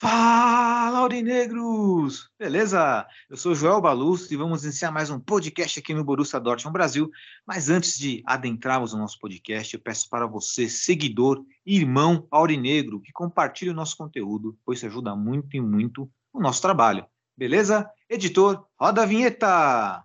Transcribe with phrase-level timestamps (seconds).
[0.00, 2.30] Fala, Aurinegros!
[2.38, 3.04] Beleza?
[3.28, 7.10] Eu sou Joel Baluz e vamos iniciar mais um podcast aqui no Borussia Dortmund Brasil.
[7.44, 13.10] Mas antes de adentrarmos o nosso podcast, eu peço para você, seguidor, irmão aurinegro, que
[13.10, 17.04] compartilhe o nosso conteúdo, pois isso ajuda muito e muito o nosso trabalho.
[17.36, 17.90] Beleza?
[18.08, 20.04] Editor, roda a vinheta!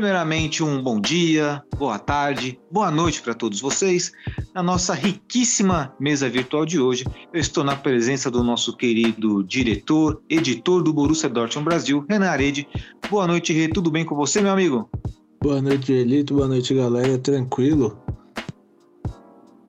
[0.00, 4.12] Primeiramente, um bom dia, boa tarde, boa noite para todos vocês.
[4.54, 10.22] Na nossa riquíssima mesa virtual de hoje, eu estou na presença do nosso querido diretor,
[10.30, 12.66] editor do Borussia Dortmund Brasil, Renan Arede.
[13.10, 13.68] Boa noite, Rê.
[13.68, 14.88] Tudo bem com você, meu amigo?
[15.38, 16.32] Boa noite, Elito.
[16.32, 17.18] Boa noite, galera.
[17.18, 18.02] Tranquilo?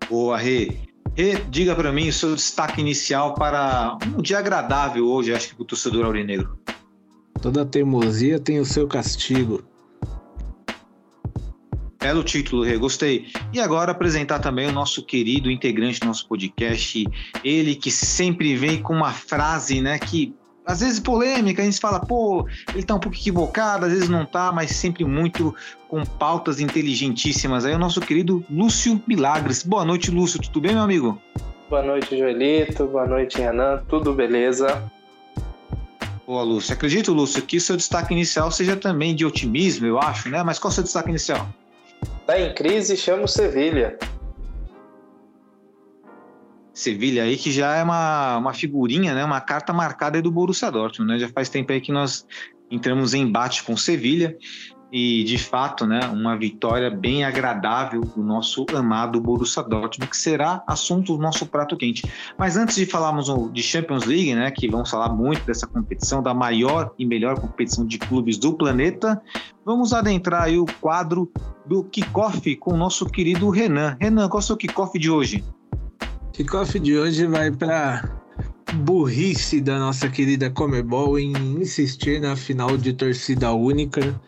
[0.10, 0.78] Boa, Rê.
[1.14, 5.56] Rê, diga para mim o seu destaque inicial para um dia agradável hoje, acho que
[5.56, 6.58] para o torcedor aurinegro.
[7.42, 9.70] Toda teimosia tem o seu castigo.
[12.02, 13.28] Belo título, Rê, gostei.
[13.54, 17.06] E agora apresentar também o nosso querido integrante do nosso podcast,
[17.44, 20.34] ele que sempre vem com uma frase, né, que
[20.66, 24.26] às vezes polêmica, a gente fala, pô, ele tá um pouco equivocado, às vezes não
[24.26, 25.56] tá, mas sempre muito
[25.88, 27.66] com pautas inteligentíssimas.
[27.66, 29.64] Aí o nosso querido Lúcio Milagres.
[29.64, 31.22] Boa noite, Lúcio, tudo bem, meu amigo?
[31.70, 32.86] Boa noite, Joelito.
[32.88, 33.84] Boa noite, Renan.
[33.90, 34.84] Tudo beleza?
[36.26, 36.74] Boa, Lúcio.
[36.74, 40.44] Acredito, Lúcio, que seu destaque inicial seja também de otimismo, eu acho, né?
[40.44, 41.48] Mas qual é o seu destaque inicial?
[42.26, 43.98] Tá em crise, chama o Sevilha.
[46.74, 49.24] Sevilha aí, que já é uma, uma figurinha, né?
[49.24, 51.20] Uma carta marcada do Borussia Dortmund, né?
[51.20, 52.26] Já faz tempo aí que nós
[52.70, 54.38] entramos em embate com Sevilha
[54.92, 56.02] e, de fato, né?
[56.08, 61.78] Uma vitória bem agradável do nosso amado Borussia Dortmund, que será assunto do nosso prato
[61.78, 62.04] quente.
[62.38, 64.52] Mas antes de falarmos de Champions League, né?
[64.52, 69.22] Que vamos falar muito dessa competição, da maior e melhor competição de clubes do planeta,
[69.66, 71.32] vamos adentrar aí o quadro
[71.66, 73.96] do kickoff com o nosso querido Renan.
[74.00, 75.44] Renan, qual é o seu kickoff de hoje?
[76.34, 78.12] Kickoff de hoje vai para
[78.74, 84.20] burrice da nossa querida Comebol em insistir na final de torcida única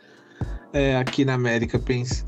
[0.74, 2.26] é, aqui na América, pens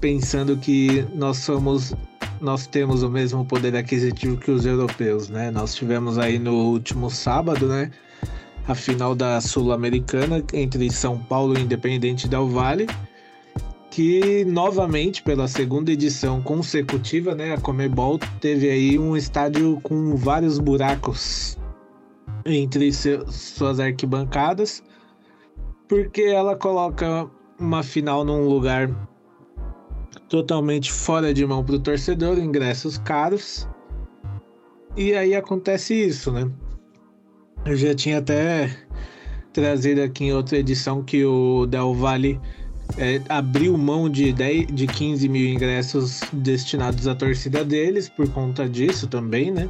[0.00, 1.94] pensando que nós somos
[2.40, 5.50] nós temos o mesmo poder aquisitivo que os europeus, né?
[5.50, 7.90] Nós tivemos aí no último sábado, né,
[8.68, 12.86] a final da Sul-Americana entre São Paulo e Independente Del Valle,
[13.90, 20.60] que novamente pela segunda edição consecutiva, né, a Comebol teve aí um estádio com vários
[20.60, 21.58] buracos
[22.44, 24.80] entre suas arquibancadas,
[25.88, 28.88] porque ela coloca uma final num lugar
[30.28, 33.66] totalmente fora de mão para o torcedor, ingressos caros.
[34.96, 36.50] E aí acontece isso, né?
[37.64, 38.70] Eu já tinha até
[39.52, 42.40] trazido aqui em outra edição que o Del Valle
[42.96, 48.68] é, abriu mão de, 10, de 15 mil ingressos destinados à torcida deles por conta
[48.68, 49.68] disso também, né?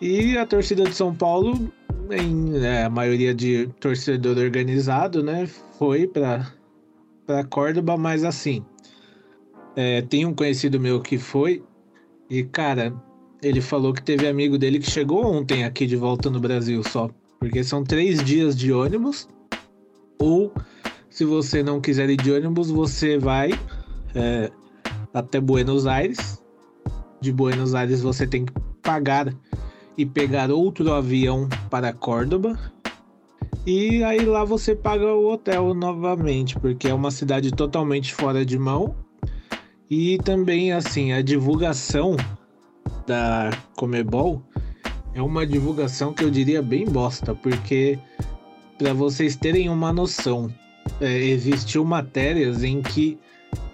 [0.00, 1.72] E a torcida de São Paulo,
[2.10, 5.48] em é, a maioria de torcedor organizado, né?
[5.78, 6.57] Foi para
[7.28, 8.64] para Córdoba, mas assim,
[9.76, 11.62] é, tem um conhecido meu que foi
[12.30, 12.90] e cara,
[13.42, 17.10] ele falou que teve amigo dele que chegou ontem aqui de volta no Brasil só,
[17.38, 19.28] porque são três dias de ônibus
[20.18, 20.50] ou
[21.10, 23.50] se você não quiser ir de ônibus, você vai
[24.14, 24.50] é,
[25.12, 26.42] até Buenos Aires.
[27.20, 28.52] De Buenos Aires você tem que
[28.82, 29.34] pagar
[29.98, 32.58] e pegar outro avião para Córdoba.
[33.70, 38.58] E aí lá você paga o hotel novamente, porque é uma cidade totalmente fora de
[38.58, 38.94] mão.
[39.90, 42.16] E também assim, a divulgação
[43.06, 44.42] da Comebol
[45.12, 47.98] é uma divulgação que eu diria bem bosta, porque
[48.78, 50.50] para vocês terem uma noção,
[50.98, 53.18] é, existiu matérias em que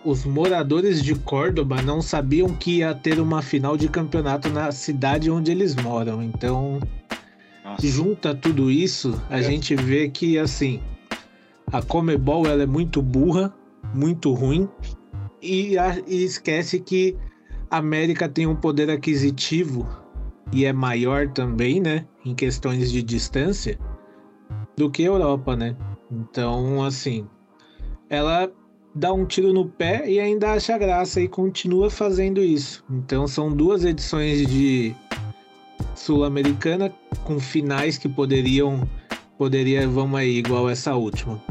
[0.04, 5.30] os moradores de Córdoba não sabiam que ia ter uma final de campeonato na cidade
[5.30, 6.20] onde eles moram.
[6.20, 6.80] Então,
[7.64, 7.86] Nossa.
[7.86, 10.80] junta tudo isso, a gente vê que assim,
[11.72, 13.54] a Comebol ela é muito burra,
[13.94, 14.68] muito ruim
[15.40, 17.16] e, a- e esquece que
[17.70, 19.88] a América tem um poder aquisitivo
[20.52, 23.78] e é maior também, né, em questões de distância
[24.76, 25.74] do que a Europa, né?
[26.10, 27.26] Então, assim,
[28.10, 28.50] ela
[28.94, 32.84] dá um tiro no pé e ainda acha graça e continua fazendo isso.
[32.90, 34.94] Então, são duas edições de
[36.04, 36.92] Sul-Americana
[37.24, 38.86] com finais que poderiam
[39.38, 41.42] poderia vamos aí igual essa última.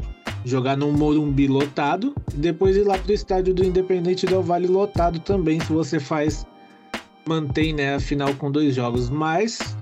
[0.46, 5.20] Jogar num Morumbi lotado e depois ir lá pro estádio do Independente Del Vale lotado
[5.20, 6.46] também, se você faz
[7.28, 9.76] mantém, né, a final com dois jogos, mas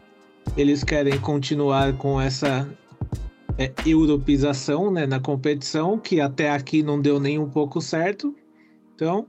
[0.56, 2.70] eles querem continuar com essa
[3.58, 8.34] é, europeização, né, na competição, que até aqui não deu nem um pouco certo.
[8.96, 9.26] Então,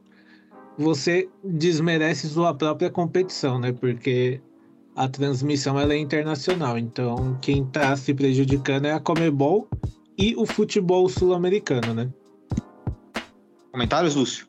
[0.79, 3.73] você desmerece sua própria competição, né?
[3.73, 4.41] Porque
[4.94, 6.79] a transmissão ela é internacional.
[6.79, 9.69] Então, quem tá se prejudicando é a Comebol
[10.19, 12.09] e o futebol sul-americano, né?
[13.71, 14.47] Comentários, Lúcio?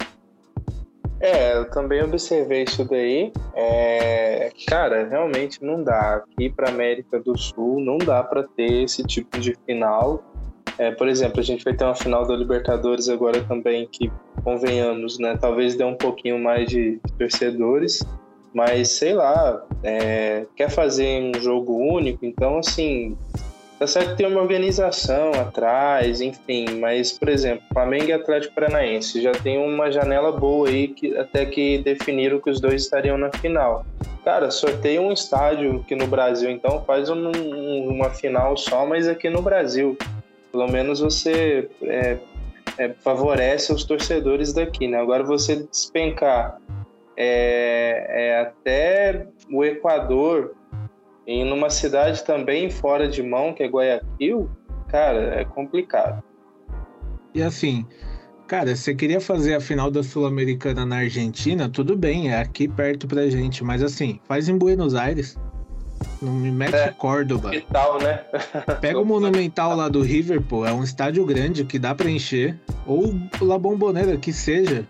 [1.21, 3.31] É, eu também observei isso daí.
[3.55, 6.15] É, cara, realmente não dá.
[6.15, 10.21] Aqui para América do Sul não dá para ter esse tipo de final.
[10.77, 14.11] É, por exemplo, a gente vai ter uma final da Libertadores agora também que,
[14.43, 15.37] convenhamos, né?
[15.39, 18.05] Talvez dê um pouquinho mais de torcedores,
[18.53, 23.17] mas sei lá, é, quer fazer um jogo único, então assim,
[23.83, 29.21] Tá certo que tem uma organização atrás, enfim, mas, por exemplo, Flamengo e Atlético Paranaense
[29.21, 33.29] já tem uma janela boa aí que até que definiram que os dois estariam na
[33.29, 33.85] final.
[34.23, 37.31] Cara, sorteia um estádio aqui no Brasil, então faz um-
[37.89, 39.97] uma final só, mas aqui no Brasil.
[40.49, 42.17] Pelo menos você é,
[42.77, 44.97] é, favorece os torcedores daqui, né?
[44.97, 46.57] Agora você despencar
[47.15, 50.55] é, é, até o Equador
[51.25, 54.49] em numa cidade também fora de mão, que é Guayaquil,
[54.89, 56.21] cara, é complicado.
[57.33, 57.85] E assim,
[58.47, 63.07] cara, você queria fazer a final da Sul-Americana na Argentina, tudo bem, é aqui perto
[63.07, 65.37] pra gente, mas assim, faz em Buenos Aires.
[66.21, 66.89] Não me mete É.
[66.91, 67.51] Córdoba.
[67.51, 68.23] Que tal, né?
[68.81, 72.59] Pega o Monumental lá do River, pô, é um estádio grande que dá pra encher.
[72.85, 74.85] Ou La Bombonera, que seja.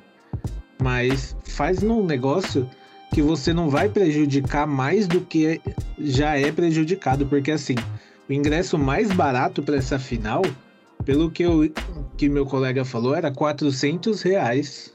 [0.81, 2.67] Mas faz num negócio
[3.13, 5.61] que você não vai prejudicar mais do que
[5.99, 7.27] já é prejudicado.
[7.27, 7.75] Porque assim,
[8.27, 10.41] o ingresso mais barato pra essa final,
[11.05, 11.71] pelo que, eu,
[12.17, 14.91] que meu colega falou, era 400 reais.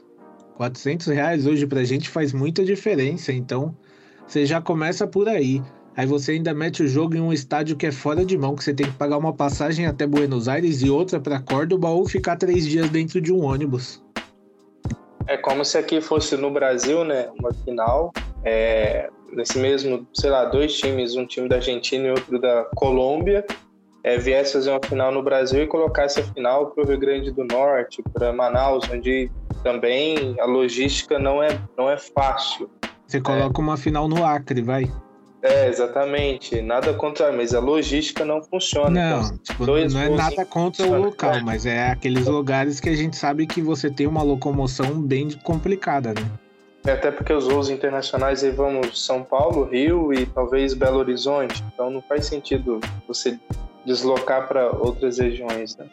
[0.55, 3.31] 400 reais hoje pra gente faz muita diferença.
[3.31, 3.73] Então,
[4.27, 5.63] você já começa por aí.
[5.95, 8.63] Aí você ainda mete o jogo em um estádio que é fora de mão, que
[8.63, 12.35] você tem que pagar uma passagem até Buenos Aires e outra para Córdoba ou ficar
[12.35, 14.01] três dias dentro de um ônibus.
[15.29, 17.29] É como se aqui fosse no Brasil, né?
[17.39, 18.11] Uma final.
[18.43, 23.45] É, nesse mesmo, sei lá, dois times, um time da Argentina e outro da Colômbia,
[24.03, 27.29] é, viesse fazer uma final no Brasil e colocasse a final para o Rio Grande
[27.29, 29.31] do Norte, para Manaus, onde
[29.63, 32.67] também a logística não é, não é fácil.
[33.05, 34.91] Você coloca uma final no Acre, vai.
[35.41, 36.61] É, exatamente.
[36.61, 38.89] Nada contra, mas a logística não funciona.
[38.89, 42.95] Não, Então, tipo, não é nada contra o local, mas é aqueles lugares que a
[42.95, 46.29] gente sabe que você tem uma locomoção bem complicada, né?
[46.85, 51.63] É, Até porque os voos internacionais aí vamos São Paulo, Rio e talvez Belo Horizonte.
[51.73, 53.39] Então não faz sentido você
[53.85, 55.85] deslocar para outras regiões, né?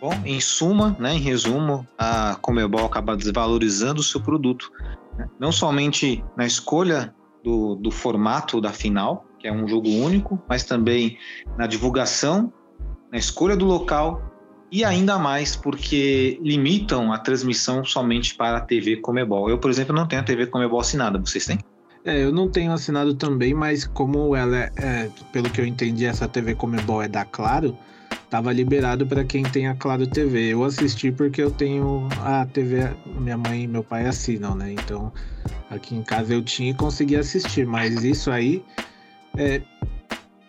[0.00, 4.70] Bom, em suma, né, em resumo, a Comebol acaba desvalorizando o seu produto,
[5.16, 5.26] né?
[5.40, 10.64] não somente na escolha do, do formato da final, que é um jogo único, mas
[10.64, 11.18] também
[11.58, 12.50] na divulgação,
[13.12, 14.32] na escolha do local
[14.72, 19.50] e ainda mais porque limitam a transmissão somente para a TV Comebol.
[19.50, 21.58] Eu, por exemplo, não tenho a TV Comebol assinada, vocês têm?
[22.04, 26.06] É, eu não tenho assinado também, mas como ela é, é, pelo que eu entendi,
[26.06, 27.76] essa TV Comebol é da Claro,
[28.34, 30.54] tava liberado para quem tem a Claro TV.
[30.54, 34.72] Eu assisti porque eu tenho a TV, minha mãe e meu pai assinam, né?
[34.72, 35.12] Então,
[35.70, 38.60] aqui em casa eu tinha e consegui assistir, mas isso aí
[39.38, 39.62] é,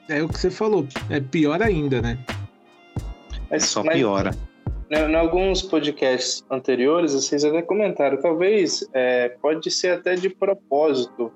[0.09, 2.17] é o que você falou, é pior ainda, né?
[3.51, 4.31] Mas, Só mas, piora.
[4.89, 11.31] Em alguns podcasts anteriores, vocês até comentaram, talvez é, pode ser até de propósito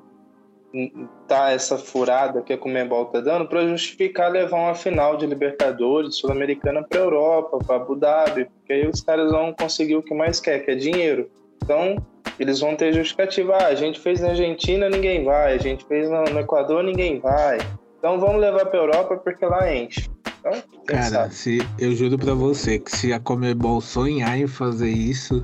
[1.28, 6.18] tá essa furada que a Comembol tá dando para justificar levar uma final de Libertadores
[6.18, 10.40] Sul-Americana para Europa, para Abu Dhabi, porque aí os caras vão conseguir o que mais
[10.40, 11.30] quer, que é dinheiro.
[11.64, 11.98] Então,
[12.40, 13.56] eles vão ter justificativa.
[13.56, 15.54] Ah, a gente fez na Argentina, ninguém vai.
[15.54, 17.58] A gente fez no, Equador, ninguém vai.
[17.98, 20.10] Então vamos levar para Europa porque lá enche.
[20.40, 21.36] Então, Cara, sabe?
[21.36, 25.44] se, eu juro pra você que se a Comebol sonhar em fazer isso,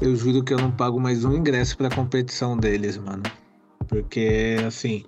[0.00, 3.22] eu juro que eu não pago mais um ingresso pra competição deles, mano.
[3.88, 5.04] Porque, assim,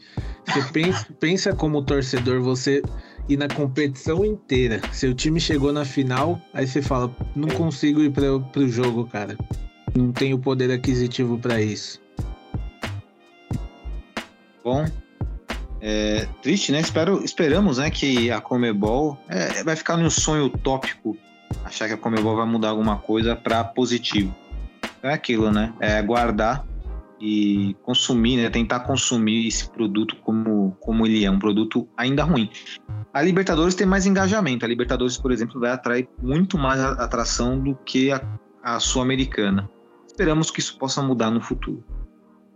[0.47, 2.83] Você pensa, pensa como torcedor, você
[3.29, 4.81] ir na competição inteira.
[4.93, 9.37] Seu time chegou na final, aí você fala, não consigo ir para o jogo, cara.
[9.95, 12.01] Não tenho poder aquisitivo para isso.
[14.63, 14.85] Bom,
[15.81, 16.81] é, triste, né?
[16.81, 21.17] Espero, esperamos né, que a Comebol é, vai ficar num sonho utópico
[21.65, 24.35] achar que a Comebol vai mudar alguma coisa para positivo.
[25.03, 25.73] É aquilo, né?
[25.81, 26.65] É guardar
[27.21, 28.51] e consumir, né?
[28.51, 32.51] Tentar consumir esse produto como, como ele é, um produto ainda ruim.
[33.13, 34.65] A Libertadores tem mais engajamento.
[34.65, 38.23] A Libertadores, por exemplo, vai atrair muito mais atração do que a,
[38.63, 39.69] a Sul-Americana.
[40.07, 41.83] Esperamos que isso possa mudar no futuro.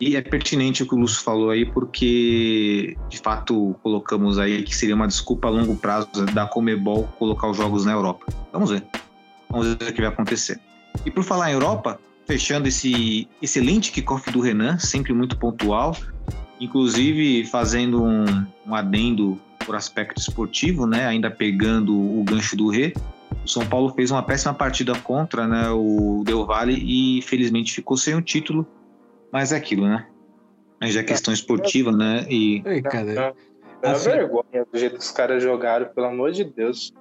[0.00, 4.75] E é pertinente o que o Lúcio falou aí, porque de fato colocamos aí que
[4.75, 8.25] seria uma desculpa a longo prazo da Comebol colocar os jogos na Europa.
[8.50, 8.83] Vamos ver.
[9.50, 10.59] Vamos ver o que vai acontecer.
[11.05, 12.00] E por falar em Europa,
[12.31, 15.97] fechando esse excelente kickoff do Renan, sempre muito pontual,
[16.61, 18.25] inclusive fazendo um,
[18.65, 21.07] um adendo por aspecto esportivo, né?
[21.07, 22.93] Ainda pegando o gancho do Rê.
[23.45, 27.97] O São Paulo fez uma péssima partida contra né, o Del Valle e felizmente ficou
[27.97, 28.67] sem o título
[29.33, 30.07] mas é aquilo, né?
[30.81, 32.27] Mas já é questão esportiva, né?
[32.29, 32.63] E.
[32.65, 33.35] Ei, cara.
[33.83, 36.93] É uma assim, vergonha do jeito que os caras jogaram, pelo amor de Deus.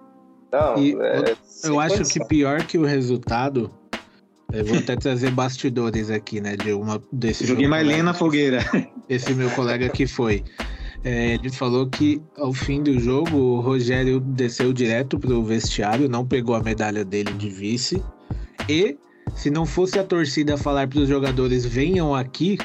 [0.51, 2.21] Não, é, eu acho condição.
[2.21, 3.71] que pior que o resultado.
[4.51, 6.55] Eu vou até trazer bastidores aqui, né?
[6.55, 7.45] De uma desse.
[7.45, 8.59] Joguei mais lenha na fogueira.
[9.07, 10.43] Esse meu colega que foi.
[11.03, 16.25] É, ele falou que ao fim do jogo o Rogério desceu direto pro vestiário, não
[16.25, 18.03] pegou a medalha dele de vice
[18.67, 18.97] e
[19.33, 22.57] se não fosse a torcida falar para os jogadores venham aqui,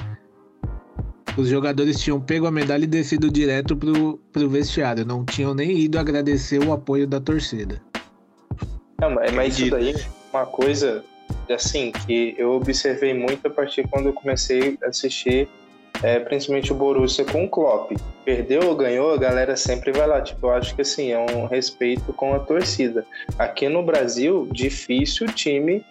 [1.37, 5.05] os jogadores tinham pego a medalha e descido direto pro, pro vestiário.
[5.05, 7.81] Não tinham nem ido agradecer o apoio da torcida.
[9.01, 11.05] Não, mas isso daí é uma coisa
[11.53, 15.49] assim que eu observei muito a partir quando eu comecei a assistir
[16.03, 17.93] é, principalmente o Borussia com o Klopp.
[18.25, 20.21] Perdeu ou ganhou, a galera sempre vai lá.
[20.21, 23.07] Tipo, eu acho que assim, é um respeito com a torcida.
[23.39, 25.85] Aqui no Brasil, difícil o time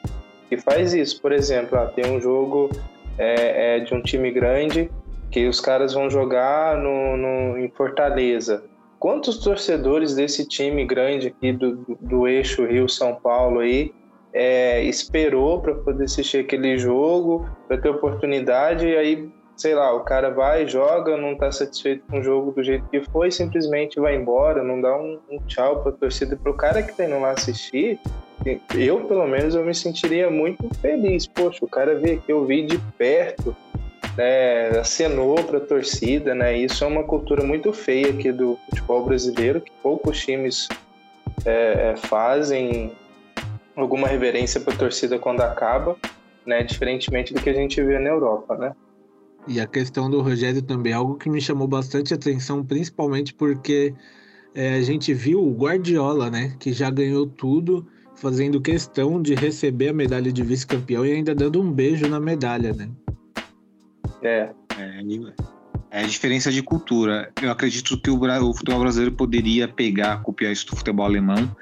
[0.49, 1.21] que faz isso.
[1.21, 2.69] Por exemplo, ah, tem um jogo
[3.17, 4.89] é, é, de um time grande
[5.31, 8.63] que os caras vão jogar no, no, em Fortaleza.
[8.99, 13.91] Quantos torcedores desse time grande aqui do, do, do eixo Rio-São Paulo aí
[14.33, 20.01] é, esperou para poder assistir aquele jogo, para ter oportunidade, e aí, sei lá, o
[20.01, 24.15] cara vai, joga, não está satisfeito com o jogo do jeito que foi, simplesmente vai
[24.15, 26.35] embora, não dá um, um tchau para a torcida.
[26.35, 27.99] Para o cara que está indo lá assistir,
[28.75, 31.27] eu, pelo menos, eu me sentiria muito feliz.
[31.27, 33.55] Poxa, o cara veio aqui, eu vi de perto,
[34.17, 36.57] né, acenou para a torcida, né?
[36.57, 40.67] Isso é uma cultura muito feia aqui do futebol brasileiro, que poucos times
[41.45, 42.91] é, é fazem
[43.75, 45.97] alguma reverência para a torcida quando acaba,
[46.45, 46.63] né?
[46.63, 48.75] Diferentemente do que a gente vê na Europa, né?
[49.47, 53.93] E a questão do Rogério também é algo que me chamou bastante atenção, principalmente porque
[54.55, 56.55] é, a gente viu o Guardiola, né?
[56.59, 61.61] Que já ganhou tudo fazendo questão de receber a medalha de vice-campeão e ainda dando
[61.61, 62.89] um beijo na medalha, né?
[64.21, 64.49] É.
[64.77, 65.01] É,
[65.91, 67.31] é a diferença de cultura.
[67.41, 71.53] Eu acredito que o, o futebol brasileiro poderia pegar, copiar isso do futebol alemão,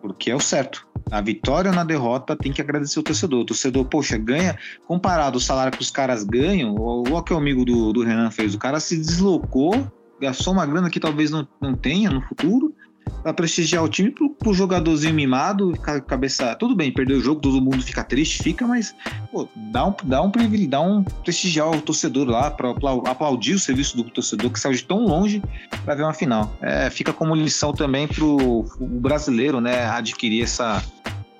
[0.00, 0.86] porque é o certo.
[1.10, 3.40] A vitória ou na derrota tem que agradecer o torcedor.
[3.40, 7.64] O torcedor, poxa, ganha, comparado o salário que os caras ganham, o que o amigo
[7.64, 9.90] do, do Renan fez, o cara se deslocou,
[10.20, 12.74] gastou uma grana que talvez não, não tenha no futuro,
[13.22, 15.72] para prestigiar o time pro, pro jogadorzinho mimado,
[16.06, 16.54] cabeça.
[16.56, 18.94] Tudo bem, perder o jogo, todo mundo fica triste, fica, mas
[19.30, 22.70] pô, dá um, dá um privilégio, dá um prestigiar o torcedor lá, para
[23.06, 25.42] aplaudir o serviço do torcedor que saiu de tão longe
[25.84, 26.52] para ver uma final.
[26.60, 30.82] É, fica como lição também pro o brasileiro, né, adquirir essa,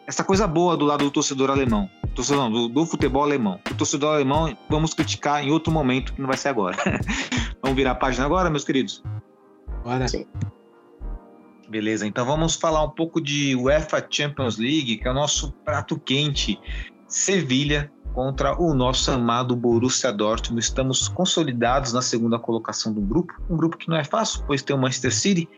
[0.06, 1.88] essa coisa boa do lado do torcedor alemão.
[2.14, 3.58] Torcedor, do, do futebol alemão.
[3.70, 6.76] O torcedor alemão, vamos criticar em outro momento, que não vai ser agora.
[7.62, 9.02] vamos virar a página agora, meus queridos?
[9.82, 10.06] Bora.
[10.06, 10.26] Sim.
[11.68, 15.98] Beleza, então vamos falar um pouco de UEFA Champions League, que é o nosso prato
[15.98, 16.58] quente.
[17.06, 20.62] Sevilha contra o nosso amado Borussia Dortmund.
[20.62, 23.34] Estamos consolidados na segunda colocação do grupo.
[23.48, 25.48] Um grupo que não é fácil, pois tem o Manchester City.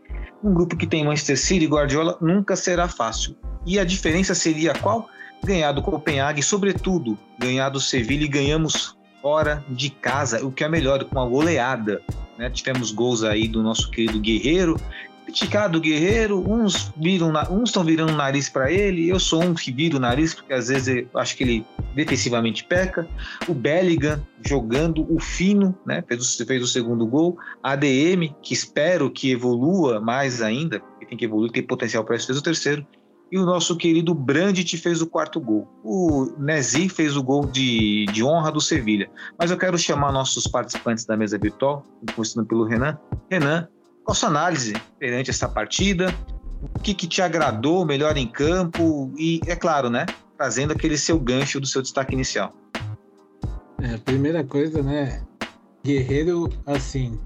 [0.43, 3.37] Um grupo que tem Manchester City e Guardiola nunca será fácil.
[3.67, 5.09] E a diferença seria qual?
[5.45, 10.69] Ganhar do Copenhague, sobretudo ganhar do Sevilha e ganhamos fora de casa, o que é
[10.69, 12.01] melhor, com uma goleada.
[12.39, 12.51] Né?
[12.51, 14.77] Tivemos gols aí do nosso querido Guerreiro
[15.35, 19.53] criticado o Guerreiro, uns viram, uns estão virando o nariz para ele, eu sou um
[19.53, 23.07] que vira o nariz porque às vezes eu acho que ele defensivamente peca.
[23.49, 26.05] O Bellingham jogando o fino, né?
[26.07, 27.37] Fez, fez o segundo gol.
[27.61, 32.27] ADM, que espero que evolua mais ainda, que tem que evoluir, tem potencial para isso,
[32.27, 32.87] fez o terceiro.
[33.33, 35.69] e o nosso querido Brandt fez o quarto gol.
[35.83, 39.11] O Nezi fez o gol de, de honra do Sevilha.
[39.37, 42.97] Mas eu quero chamar nossos participantes da mesa virtual, começando pelo Renan.
[43.29, 43.69] Renan,
[44.05, 46.15] qual sua análise perante essa partida?
[46.75, 49.11] O que, que te agradou melhor em campo?
[49.17, 50.07] E, é claro, né?
[50.37, 52.53] Trazendo aquele seu gancho do seu destaque inicial.
[53.83, 55.23] É, primeira coisa, né?
[55.85, 57.19] Guerreiro, assim,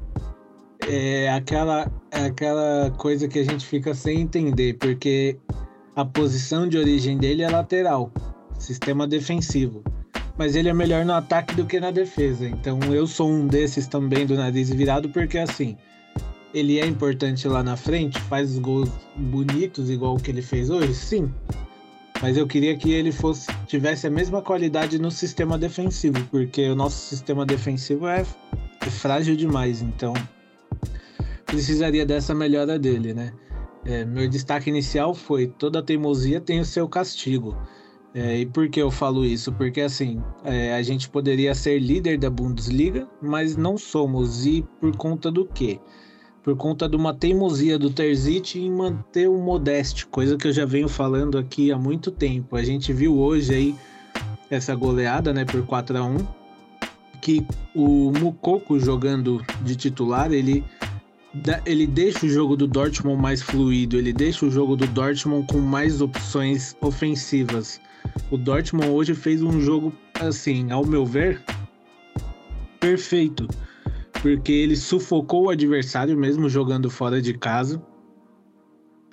[0.86, 5.38] é aquela, é aquela coisa que a gente fica sem entender, porque
[5.94, 8.12] a posição de origem dele é lateral,
[8.58, 9.82] sistema defensivo.
[10.36, 12.46] Mas ele é melhor no ataque do que na defesa.
[12.46, 15.76] Então eu sou um desses também do nariz virado, porque assim,
[16.52, 20.94] ele é importante lá na frente, faz gols bonitos, igual o que ele fez hoje,
[20.94, 21.32] sim.
[22.20, 26.74] Mas eu queria que ele fosse tivesse a mesma qualidade no sistema defensivo, porque o
[26.74, 28.26] nosso sistema defensivo é,
[28.80, 30.14] é frágil demais, então
[31.46, 33.32] precisaria dessa melhora dele, né?
[33.84, 37.56] É, meu destaque inicial foi toda teimosia tem o seu castigo.
[38.14, 39.52] É, e por que eu falo isso?
[39.52, 44.44] Porque assim, é, a gente poderia ser líder da Bundesliga, mas não somos.
[44.44, 45.78] E por conta do quê?
[46.48, 50.64] Por conta de uma teimosia do Terzic em manter o Modeste, coisa que eu já
[50.64, 52.56] venho falando aqui há muito tempo.
[52.56, 53.74] A gente viu hoje aí
[54.48, 56.16] essa goleada, né, por 4 a 1
[57.20, 60.64] que o Mukoko jogando de titular, ele
[61.66, 65.58] ele deixa o jogo do Dortmund mais fluido, ele deixa o jogo do Dortmund com
[65.58, 67.78] mais opções ofensivas.
[68.30, 71.42] O Dortmund hoje fez um jogo, assim, ao meu ver,
[72.80, 73.46] perfeito,
[74.22, 77.82] porque ele sufocou o adversário mesmo jogando fora de casa.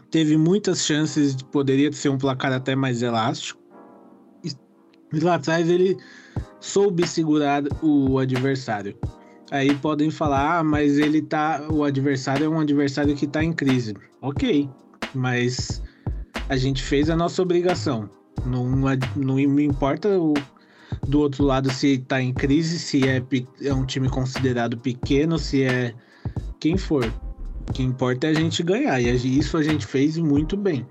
[0.10, 3.62] Teve muitas chances, poderia ser um placar até mais elástico.
[5.14, 5.98] E lá atrás ele
[6.60, 8.98] soube segurar o adversário.
[9.52, 11.68] Aí podem falar, ah, mas ele tá.
[11.70, 13.94] O adversário é um adversário que tá em crise.
[14.22, 14.70] Ok,
[15.14, 15.82] mas
[16.50, 18.10] a gente fez a nossa obrigação.
[18.46, 18.66] Não,
[19.16, 20.34] não me importa o,
[21.08, 23.22] do outro lado se tá em crise, se é,
[23.62, 25.94] é um time considerado pequeno, se é
[26.60, 27.06] quem for.
[27.68, 29.00] O que importa é a gente ganhar.
[29.00, 30.86] E isso a gente fez muito bem.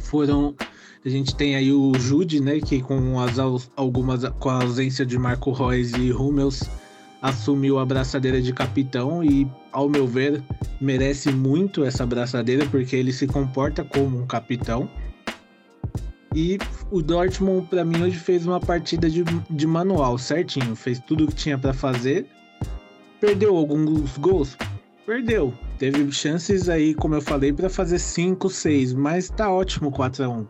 [0.00, 0.54] Foram.
[1.04, 2.60] A gente tem aí o Jude, né?
[2.60, 3.38] Que com as
[3.76, 4.24] algumas.
[4.38, 6.62] com a ausência de Marco Reus e Hummels
[7.22, 10.42] assumiu a braçadeira de capitão e, ao meu ver,
[10.80, 14.88] merece muito essa braçadeira porque ele se comporta como um capitão.
[16.34, 16.58] E
[16.90, 20.76] o Dortmund, para mim, hoje fez uma partida de, de manual, certinho.
[20.76, 22.26] Fez tudo o que tinha para fazer.
[23.20, 24.56] Perdeu alguns gols?
[25.04, 25.52] Perdeu.
[25.78, 30.28] Teve chances aí, como eu falei, para fazer 5, 6, mas tá ótimo 4 a
[30.28, 30.46] 1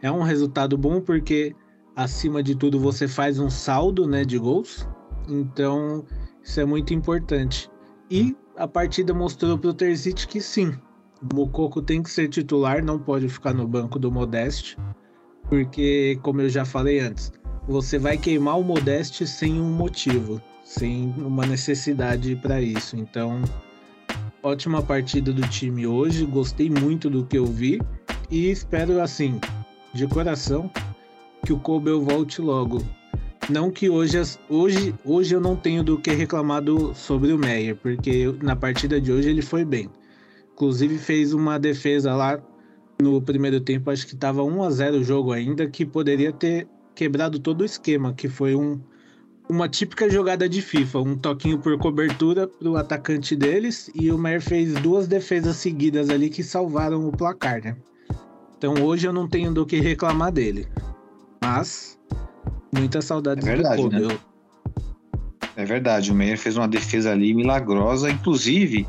[0.00, 1.54] É um resultado bom porque,
[1.94, 4.86] acima de tudo, você faz um saldo né, de gols
[5.28, 6.04] então,
[6.42, 7.70] isso é muito importante.
[8.10, 10.74] E a partida mostrou para o Terzic que sim,
[11.22, 14.76] o Mococo tem que ser titular, não pode ficar no banco do Modeste,
[15.52, 17.30] porque, como eu já falei antes,
[17.68, 22.96] você vai queimar o Modeste sem um motivo, sem uma necessidade para isso.
[22.96, 23.42] Então,
[24.42, 27.82] ótima partida do time hoje, gostei muito do que eu vi
[28.30, 29.38] e espero, assim,
[29.92, 30.70] de coração,
[31.44, 32.82] que o Kobel volte logo.
[33.50, 36.62] Não que hoje, hoje, hoje eu não tenho do que reclamar
[36.94, 39.90] sobre o Meyer, porque na partida de hoje ele foi bem.
[40.54, 42.40] Inclusive fez uma defesa lá
[43.02, 46.68] no primeiro tempo, acho que estava 1 a 0 o jogo ainda, que poderia ter
[46.94, 48.80] quebrado todo o esquema, que foi um,
[49.48, 54.18] uma típica jogada de FIFA, um toquinho por cobertura para o atacante deles, e o
[54.18, 57.76] Meyer fez duas defesas seguidas ali que salvaram o placar, né?
[58.56, 60.68] Então hoje eu não tenho do que reclamar dele.
[61.42, 61.98] Mas
[62.74, 64.06] Muita saudade é verdade, do Kobe.
[64.06, 64.18] Né?
[65.56, 68.10] É verdade, o Meyer fez uma defesa ali milagrosa.
[68.10, 68.86] Inclusive,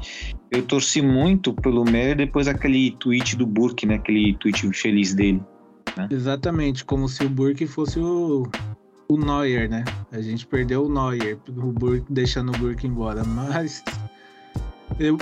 [0.54, 3.96] eu torci muito pelo Meyer depois daquele tweet do Burke, né?
[3.96, 5.42] Aquele tweet feliz dele.
[5.98, 6.08] Né?
[6.12, 8.48] Exatamente, como se o Burke fosse o,
[9.08, 9.84] o Neuer, né?
[10.12, 13.24] A gente perdeu o Neuer, o Burke deixando o Burke embora.
[13.26, 13.84] Mas
[15.00, 15.18] eu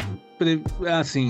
[0.98, 1.30] assim,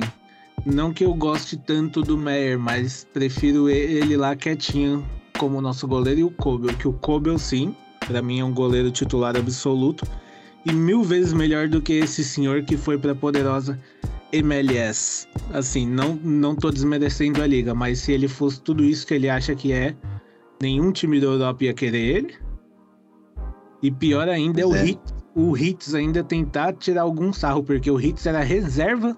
[0.65, 5.05] não que eu goste tanto do Meyer, mas prefiro ele lá quietinho
[5.37, 7.75] como nosso goleiro e o Kobel, que o Kobel sim,
[8.07, 10.05] para mim é um goleiro titular absoluto
[10.65, 13.79] e mil vezes melhor do que esse senhor que foi para poderosa
[14.31, 15.27] MLS.
[15.53, 19.29] Assim, não não tô desmerecendo a liga, mas se ele fosse tudo isso que ele
[19.29, 19.95] acha que é,
[20.61, 22.35] nenhum time da Europa ia querer ele.
[23.81, 24.83] E pior ainda é o, é.
[24.83, 25.01] Hit,
[25.35, 29.17] o Hits ainda tentar tirar algum sarro, porque o Hits era reserva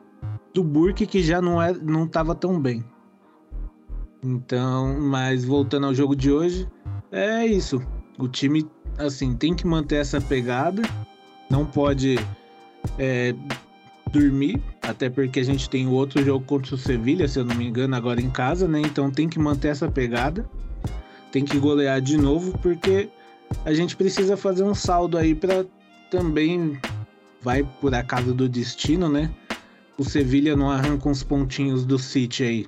[0.54, 2.84] do Burke que já não, é, não tava tão bem.
[4.24, 6.68] Então, mas voltando ao jogo de hoje,
[7.12, 7.82] é isso.
[8.18, 8.66] O time,
[8.98, 10.82] assim, tem que manter essa pegada,
[11.50, 12.18] não pode
[12.98, 13.34] é,
[14.12, 17.66] dormir, até porque a gente tem outro jogo contra o Sevilha, se eu não me
[17.66, 18.82] engano, agora em casa, né?
[18.82, 20.50] Então tem que manter essa pegada,
[21.32, 23.10] tem que golear de novo, porque
[23.66, 25.66] a gente precisa fazer um saldo aí para
[26.10, 26.80] também
[27.42, 29.32] vai por acaso do destino, né?
[29.98, 32.68] O Sevilha não arranca uns pontinhos do City aí.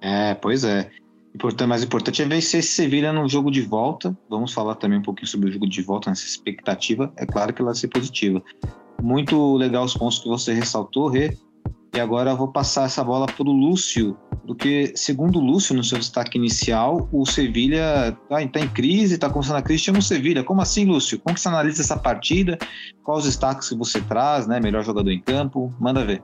[0.00, 0.90] É, pois é.
[1.34, 4.16] Importante, mas o importante é vencer esse Sevilha no jogo de volta.
[4.30, 7.12] Vamos falar também um pouquinho sobre o jogo de volta, nessa expectativa.
[7.16, 8.40] É claro que ela vai ser positiva.
[9.02, 11.36] Muito legal os pontos que você ressaltou, Rê.
[11.92, 14.16] E agora eu vou passar essa bola para o Lúcio,
[14.46, 19.30] porque, segundo o Lúcio, no seu destaque inicial, o Sevilha está tá em crise, está
[19.30, 20.42] começando a crise, chama o Sevilha.
[20.44, 21.18] Como assim, Lúcio?
[21.20, 22.58] Como que você analisa essa partida?
[23.02, 24.60] Quais os destaques que você traz, né?
[24.60, 25.72] Melhor jogador em campo?
[25.80, 26.22] Manda ver.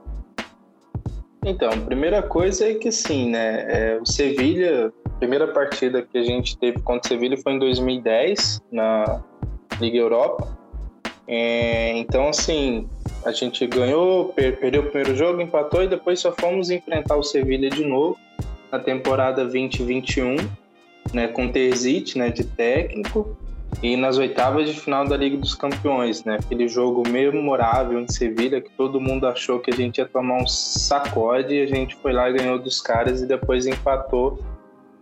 [1.43, 3.65] Então, a primeira coisa é que sim, né?
[3.67, 7.59] É, o Sevilha, a primeira partida que a gente teve contra o Sevilha foi em
[7.59, 9.23] 2010, na
[9.79, 10.55] Liga Europa.
[11.27, 12.87] É, então, assim,
[13.25, 17.23] a gente ganhou, per perdeu o primeiro jogo, empatou e depois só fomos enfrentar o
[17.23, 18.17] Sevilha de novo
[18.71, 20.35] na temporada 2021,
[21.11, 23.35] né, com Terzic, né, de técnico,
[23.81, 28.61] e nas oitavas de final da Liga dos Campeões, né, aquele jogo memorável em Sevilha
[28.61, 32.13] que todo mundo achou que a gente ia tomar um sacode e a gente foi
[32.13, 34.39] lá e ganhou dos caras e depois empatou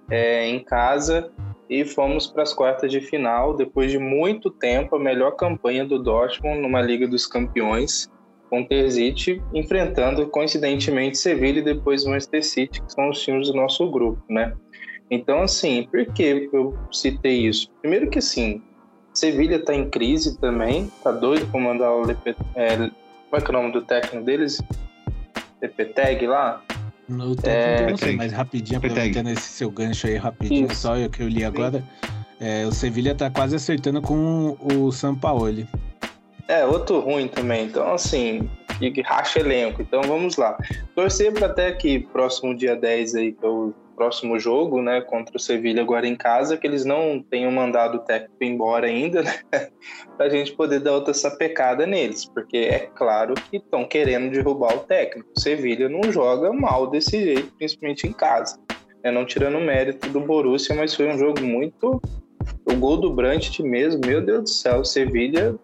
[0.09, 1.31] é, em casa
[1.69, 6.01] e fomos para as quartas de final, depois de muito tempo, a melhor campanha do
[6.01, 8.09] Dortmund numa Liga dos Campeões,
[8.49, 13.89] com Terzic enfrentando, coincidentemente, Sevilha e depois Manchester City, que são os times do nosso
[13.91, 14.53] grupo, né?
[15.11, 17.69] Então, assim, por que eu citei isso?
[17.81, 18.61] Primeiro que, assim,
[19.13, 22.91] Sevilha está em crise também, tá doido para mandar o Lepe, é, como
[23.33, 24.61] é que é o nome do técnico deles?
[25.61, 26.61] Lepeteg lá?
[27.07, 30.81] No técnico, é, mas rapidinho, aproveitando esse seu gancho aí, rapidinho, Isso.
[30.81, 31.83] só o que eu li agora.
[32.39, 35.67] É, o Sevilha tá quase acertando com o Sampaoli.
[36.47, 37.65] É, outro ruim também.
[37.65, 39.81] Então, assim, que racha elenco.
[39.81, 40.57] Então, vamos lá.
[40.95, 45.39] Torcer para até que próximo dia 10 aí, que o próximo jogo, né, contra o
[45.39, 49.33] Sevilha agora em casa, que eles não tenham mandado o técnico embora ainda, né,
[50.15, 54.73] para a gente poder dar outra sapecada neles, porque é claro que estão querendo derrubar
[54.73, 55.29] o técnico.
[55.35, 58.57] O Sevilha não joga mal desse jeito, principalmente em casa.
[59.03, 62.01] É, não tirando o mérito do Borussia, mas foi um jogo muito.
[62.65, 65.55] O gol do Brandt mesmo, meu Deus do céu, o Sevilha,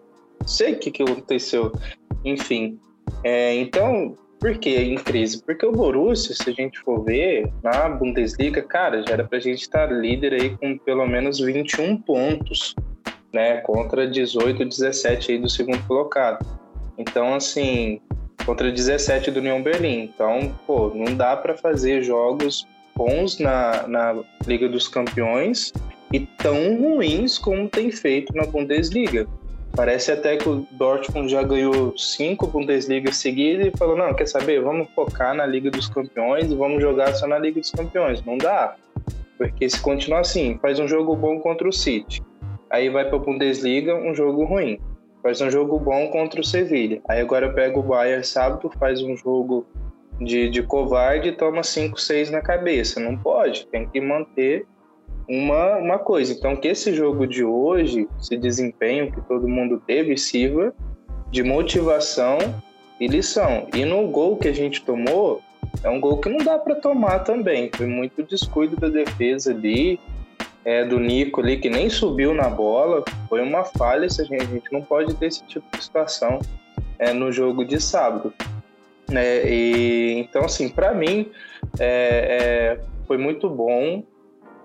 [0.46, 1.72] sei o que, que aconteceu.
[2.22, 2.78] Enfim,
[3.24, 5.42] é, então por que em crise?
[5.42, 9.62] Porque o Borussia, se a gente for ver, na Bundesliga, cara, já era pra gente
[9.62, 12.74] estar líder aí com pelo menos 21 pontos,
[13.32, 13.58] né?
[13.58, 16.44] Contra 18, 17 aí do segundo colocado.
[16.98, 18.00] Então, assim,
[18.44, 20.04] contra 17 do União Berlim.
[20.04, 25.72] Então, pô, não dá para fazer jogos bons na, na Liga dos Campeões
[26.12, 29.26] e tão ruins como tem feito na Bundesliga.
[29.76, 34.62] Parece até que o Dortmund já ganhou cinco Bundesliga seguidas e falou: não, quer saber?
[34.62, 38.24] Vamos focar na Liga dos Campeões e vamos jogar só na Liga dos Campeões.
[38.24, 38.74] Não dá.
[39.36, 42.22] Porque se continuar assim, faz um jogo bom contra o City,
[42.70, 44.80] aí vai para a Bundesliga, um jogo ruim.
[45.22, 47.02] Faz um jogo bom contra o Sevilha.
[47.06, 49.66] Aí agora pega o Bayern sábado, faz um jogo
[50.18, 52.98] de, de covarde e toma 5, 6 na cabeça.
[52.98, 54.64] Não pode, tem que manter
[55.28, 56.32] uma, uma coisa.
[56.32, 60.72] Então, que esse jogo de hoje, esse desempenho que todo mundo teve, sirva
[61.30, 62.38] de motivação
[63.00, 63.68] e lição.
[63.74, 65.42] E no gol que a gente tomou,
[65.82, 67.70] é um gol que não dá para tomar também.
[67.74, 69.98] Foi muito descuido da defesa ali,
[70.64, 73.04] é, do Nico ali, que nem subiu na bola.
[73.28, 74.06] Foi uma falha.
[74.06, 76.38] A gente, a gente não pode ter esse tipo de situação
[76.98, 78.32] é, no jogo de sábado.
[79.12, 81.30] É, e, então, assim, para mim,
[81.78, 84.02] é, é, foi muito bom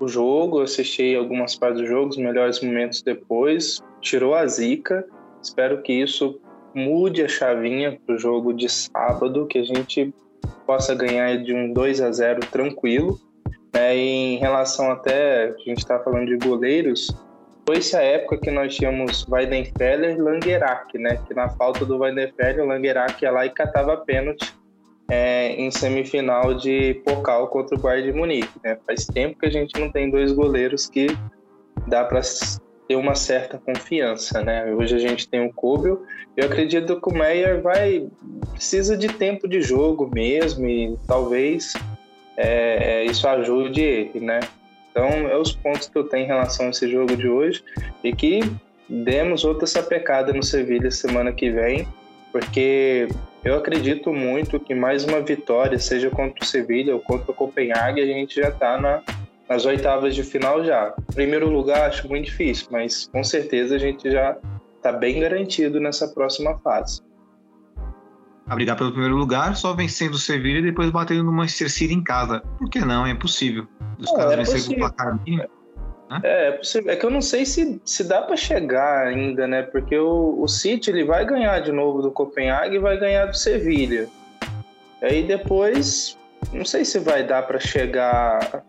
[0.05, 5.05] o jogo, assisti algumas partes do jogo, os melhores momentos depois, tirou a zica.
[5.41, 6.39] Espero que isso
[6.73, 10.13] mude a chavinha para o jogo de sábado, que a gente
[10.65, 13.19] possa ganhar de um 2 a 0 tranquilo.
[13.73, 17.07] É, em relação até, a gente está falando de goleiros,
[17.65, 21.21] foi-se a época que nós tínhamos Weidenfeller e Langerak, né?
[21.27, 24.53] Que na falta do Weidenfeller, o Langerak ia lá e catava pênalti
[25.09, 28.59] é, em semifinal de Pokal contra o Bayern de Munique.
[28.63, 28.77] Né?
[28.85, 31.07] Faz tempo que a gente não tem dois goleiros que
[31.87, 32.21] dá para
[32.87, 34.73] ter uma certa confiança, né?
[34.73, 36.03] Hoje a gente tem o Kobel.
[36.35, 38.07] Eu acredito que o Meyer vai
[38.51, 41.73] precisa de tempo de jogo mesmo e talvez
[42.37, 44.39] é, isso ajude ele, né?
[44.91, 47.63] Então, é os pontos que eu tenho em relação a esse jogo de hoje
[48.03, 48.41] e que
[48.89, 51.87] demos outra sapecada no Sevilha semana que vem,
[52.31, 53.07] porque
[53.43, 58.01] eu acredito muito que mais uma vitória, seja contra o Sevilha ou contra o Copenhague,
[58.01, 59.01] a gente já está na,
[59.49, 60.93] nas oitavas de final já.
[61.13, 64.37] Primeiro lugar, acho muito difícil, mas com certeza a gente já
[64.77, 67.01] está bem garantido nessa próxima fase.
[68.47, 71.93] a brigar pelo primeiro lugar, só vencendo o Sevilha e depois batendo no Manchester City
[71.93, 72.41] em casa.
[72.57, 73.05] Por que não?
[73.05, 73.67] É impossível.
[73.99, 75.60] Os Não, caras é vencerem com o placar mínimo.
[76.23, 76.91] É, é possível.
[76.91, 79.61] É que eu não sei se, se dá para chegar ainda, né?
[79.61, 83.35] Porque o, o City ele vai ganhar de novo do Copenhague e vai ganhar do
[83.37, 84.07] Sevilha.
[85.01, 86.17] Aí depois,
[86.53, 88.63] não sei se vai dar para chegar.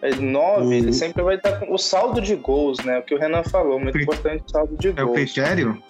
[0.00, 2.98] É, nove, O- ele sempre vai estar com o saldo de gols, né?
[2.98, 5.12] O que o Renan falou, muito Cri- importante o saldo de É o gols.
[5.14, 5.82] critério?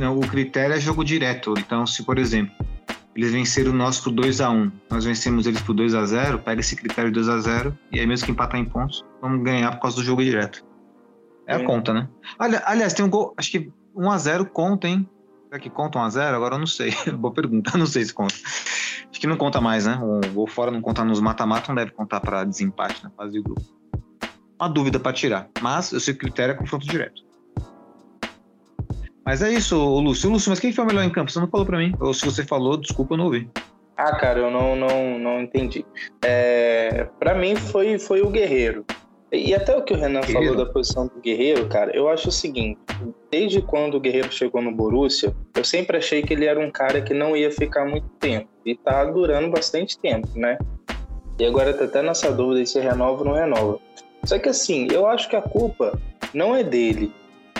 [0.00, 1.52] Não, o critério é jogo direto.
[1.58, 2.54] Então, se, por exemplo,
[3.14, 8.00] eles venceram nós por 2x1, nós vencemos eles por 2x0, pega esse critério 2x0 e
[8.00, 10.66] aí mesmo que empatar em pontos, vamos ganhar por causa do jogo direto.
[11.46, 11.64] É a Sim.
[11.64, 12.08] conta, né?
[12.38, 15.08] Ali- aliás, tem um gol, acho que 1x0 conta, hein?
[15.48, 16.34] Será que conta 1x0?
[16.34, 16.92] Agora eu não sei.
[17.16, 18.34] Boa pergunta, não sei se conta.
[18.34, 19.98] Acho que não conta mais, né?
[20.02, 23.42] O gol fora não conta nos mata-mata, não deve contar para desempate na fase de
[23.42, 23.62] grupo.
[24.60, 27.22] Uma dúvida para tirar, mas eu sei que o critério é confronto direto.
[29.24, 30.30] Mas é isso, Lúcio.
[30.30, 31.30] Lúcio, mas quem foi o melhor em campo?
[31.30, 31.94] Você não falou pra mim.
[32.00, 33.48] Ou se você falou, desculpa, eu não ouvi.
[33.96, 35.84] Ah, cara, eu não, não, não entendi.
[36.24, 38.84] É, para mim foi, foi o Guerreiro.
[39.32, 40.52] E até o que o Renan Guerreiro?
[40.52, 42.78] falou da posição do Guerreiro, cara, eu acho o seguinte:
[43.30, 47.00] desde quando o Guerreiro chegou no Borussia, eu sempre achei que ele era um cara
[47.00, 48.48] que não ia ficar muito tempo.
[48.64, 50.58] E tá durando bastante tempo, né?
[51.38, 53.80] E agora tá até nessa dúvida se renova ou não renova.
[54.24, 55.98] Só que assim, eu acho que a culpa
[56.34, 57.10] não é dele.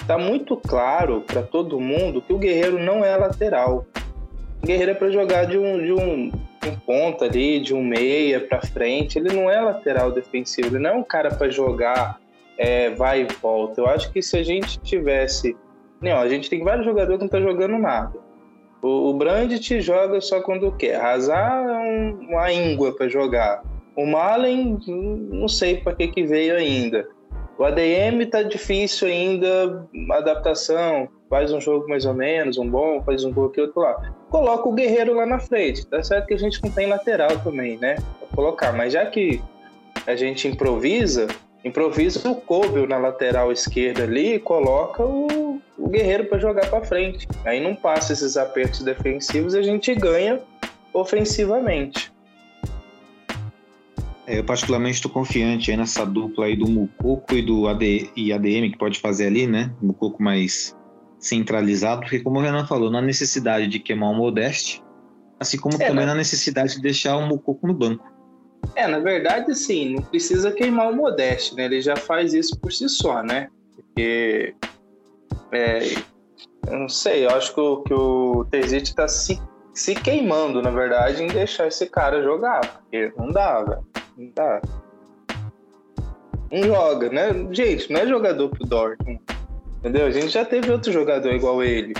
[0.06, 3.87] Tá muito claro pra todo mundo que o Guerreiro não é lateral.
[4.62, 6.30] O Guerreiro é pra jogar de um, de um,
[6.66, 9.18] um ponta ali, de um meia pra frente.
[9.18, 12.20] Ele não é lateral defensivo, ele não é um cara pra jogar
[12.59, 13.81] é, vai e volta.
[13.81, 15.57] Eu acho que se a gente tivesse.
[16.01, 18.18] Não, a gente tem vários jogadores que não tá jogando nada.
[18.83, 21.01] O, o Brandt joga só quando quer.
[21.01, 23.62] Hazard é um, uma íngua pra jogar.
[23.96, 27.07] O Malen, não sei pra que que veio ainda.
[27.59, 31.09] O ADM tá difícil ainda, adaptação.
[31.29, 34.14] Faz um jogo mais ou menos, um bom, faz um gol aqui, outro lá.
[34.32, 35.86] Coloca o Guerreiro lá na frente.
[35.86, 37.96] Tá certo que a gente não tem lateral também, né?
[38.18, 38.72] Pra colocar.
[38.72, 39.42] Mas já que
[40.06, 41.28] a gente improvisa,
[41.62, 46.82] improvisa o Kobel na lateral esquerda ali e coloca o, o Guerreiro para jogar para
[46.82, 47.28] frente.
[47.44, 50.40] Aí não passa esses apertos defensivos e a gente ganha
[50.94, 52.10] ofensivamente.
[54.26, 58.70] É, eu particularmente estou confiante nessa dupla aí do Mucoco e do AD, e ADM
[58.70, 59.70] que pode fazer ali, né?
[59.82, 60.74] Mucoco mais
[61.22, 64.82] centralizado, porque como o Renan falou, na necessidade de queimar o Modeste,
[65.38, 66.06] assim como É, também né?
[66.06, 68.04] na necessidade de deixar o Mucoco no banco.
[68.74, 71.64] É, na verdade, sim, não precisa queimar o Modeste, né?
[71.64, 73.48] Ele já faz isso por si só, né?
[73.74, 74.54] Porque.
[75.52, 75.94] é,
[76.66, 79.40] eu não sei, eu acho que o, que o Terzic está se,
[79.74, 83.87] se queimando, na verdade, em deixar esse cara jogar, porque não dá, velho.
[84.16, 84.62] Não dá.
[86.50, 87.30] Não joga, né?
[87.50, 89.20] Gente, não é jogador pro Dortmund.
[89.82, 90.06] Entendeu?
[90.06, 91.92] A gente já teve outro jogador igual ele.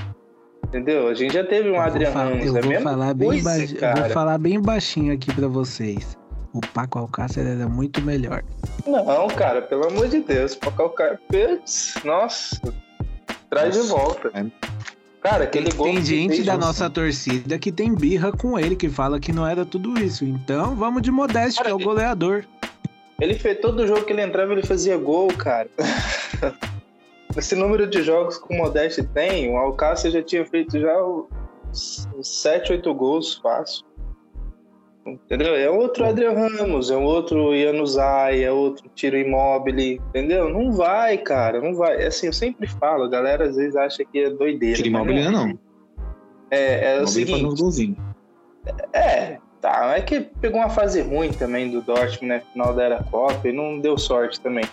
[0.65, 1.09] Entendeu?
[1.09, 2.47] A gente já teve um Eu vou Adrian fa- Ramos.
[2.47, 4.01] eu é vou falar bem coisa, baixinho, eu cara.
[4.03, 6.17] vou falar bem baixinho aqui pra vocês.
[6.55, 8.43] O Paco Alcácer era muito melhor.
[8.87, 12.61] Não, cara, pelo amor de Deus, Pacal Carpets, nossa,
[13.51, 14.31] traz de Nossa, volta.
[14.35, 14.45] é.
[15.23, 15.87] Cara, aquele gol.
[15.87, 19.47] Tem gente da no- nossa torcida que tem birra com ele, que fala que não
[19.47, 20.25] era tudo isso.
[20.25, 22.45] Então vamos de Modeste, que é o goleador.
[23.21, 25.69] Ele fez todo jogo que ele entrava, ele fazia gol, cara.
[27.37, 32.09] Esse número de jogos que o Modeste tem, o Alcácer já tinha feito já uns
[32.23, 33.85] 7, 8 gols fácil.
[35.05, 35.57] Entendeu?
[35.57, 40.49] É outro Adrian Ramos, é outro Januzaj, é outro Tiro Immobile, entendeu?
[40.49, 42.01] Não vai, cara, não vai.
[42.01, 44.79] É Assim, eu sempre falo, a galera às vezes acha que é doideira.
[44.79, 45.59] Mas imóvel não.
[46.51, 48.01] É, é o Imóvel fazendo seguinte,
[48.93, 49.97] é, tá.
[49.97, 52.43] É que pegou uma fase ruim também do Dortmund, né?
[52.53, 54.65] Final da era Copa e não deu sorte também.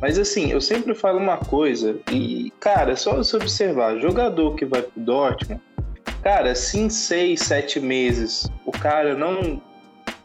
[0.00, 4.82] Mas assim, eu sempre falo uma coisa, e, cara, só você observar, jogador que vai
[4.82, 5.60] pro Dortmund,
[6.22, 9.60] cara, se em seis, sete meses o cara não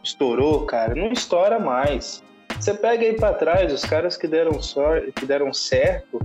[0.02, 2.22] estourou, cara, não estoura mais.
[2.58, 6.20] Você pega aí pra trás os caras que deram sorte, que deram certo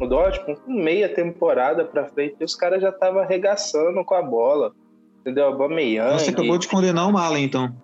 [0.00, 4.72] no Dortmund, com meia temporada pra frente, os caras já estavam arregaçando com a bola.
[5.20, 5.46] Entendeu?
[5.46, 6.18] Aubameyang.
[6.18, 7.74] Você acabou de condenar o Malen, então.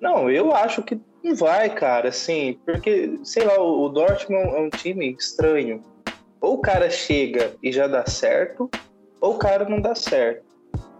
[0.00, 4.70] Não, eu acho que não vai, cara, assim, porque, sei lá, o Dortmund é um
[4.70, 5.82] time estranho.
[6.40, 8.70] Ou o cara chega e já dá certo,
[9.20, 10.46] ou o cara não dá certo.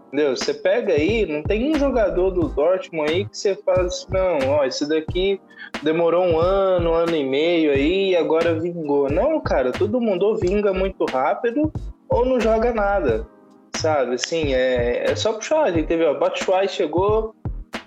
[0.07, 0.35] Entendeu?
[0.35, 4.49] Você pega aí, não tem um jogador do Dortmund aí que você fala assim, não,
[4.49, 5.39] ó, esse daqui
[5.81, 9.09] demorou um ano, um ano e meio aí e agora vingou.
[9.09, 11.71] Não, cara, todo mundo ou vinga muito rápido
[12.09, 13.27] ou não joga nada.
[13.75, 15.63] Sabe, assim, é, é só puxar.
[15.63, 17.35] A gente teve, ó, Batshuayi chegou,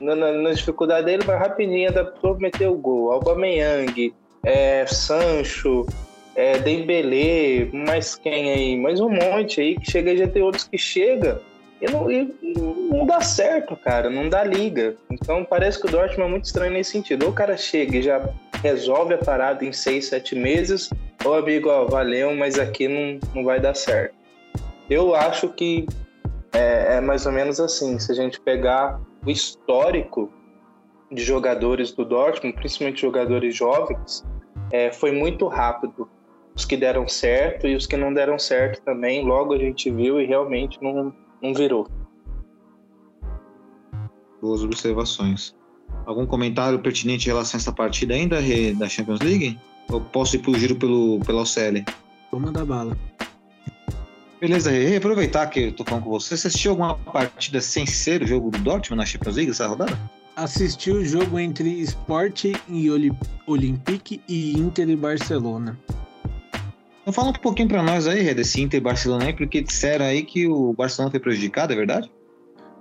[0.01, 3.13] na, na, na dificuldade dele, mas rapidinho adaptou, meteu o gol.
[3.13, 5.87] Aubameyang, é, Sancho,
[6.35, 8.77] é, Dembélé, mais quem aí?
[8.77, 11.41] Mais um monte aí que chega e já tem outros que chega
[11.81, 12.33] E não, e
[12.91, 14.97] não dá certo, cara, não dá liga.
[15.11, 17.25] Então parece que o Dortmund é muito estranho nesse sentido.
[17.25, 18.27] Ou o cara chega e já
[18.63, 20.91] resolve a parada em seis, sete meses,
[21.25, 24.15] ou amigo, ó, valeu, mas aqui não, não vai dar certo.
[24.89, 25.87] Eu acho que
[26.53, 27.99] é, é mais ou menos assim.
[27.99, 30.31] Se a gente pegar o histórico
[31.11, 34.25] de jogadores do Dortmund, principalmente jogadores jovens,
[34.71, 36.09] é, foi muito rápido.
[36.55, 40.21] Os que deram certo e os que não deram certo também, logo a gente viu
[40.21, 41.87] e realmente não, não virou.
[44.43, 45.55] Boas observações.
[46.07, 48.37] Algum comentário pertinente em relação a essa partida ainda
[48.77, 49.59] da Champions League?
[49.91, 51.85] Ou posso ir pro giro pelo, pela OCL?
[52.31, 52.97] Vou mandar bala.
[54.41, 58.23] Beleza, e aproveitar que eu tô falando com você, você assistiu alguma partida sem ser
[58.23, 59.99] o jogo do Dortmund na Champions League essa rodada?
[60.35, 62.89] Assisti o jogo entre Sport e
[63.47, 65.79] Olympique e Inter e Barcelona.
[67.03, 70.23] Então fala um pouquinho para nós aí, desse Inter e Barcelona aí, porque disseram aí
[70.23, 72.11] que o Barcelona foi prejudicado, é verdade?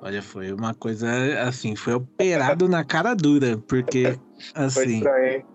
[0.02, 1.10] Olha, foi uma coisa
[1.42, 4.18] assim, foi operado na cara dura, porque
[4.56, 4.74] assim.
[4.74, 5.46] Foi estranho.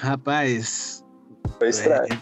[0.00, 1.04] Rapaz.
[1.56, 2.20] Foi estranho.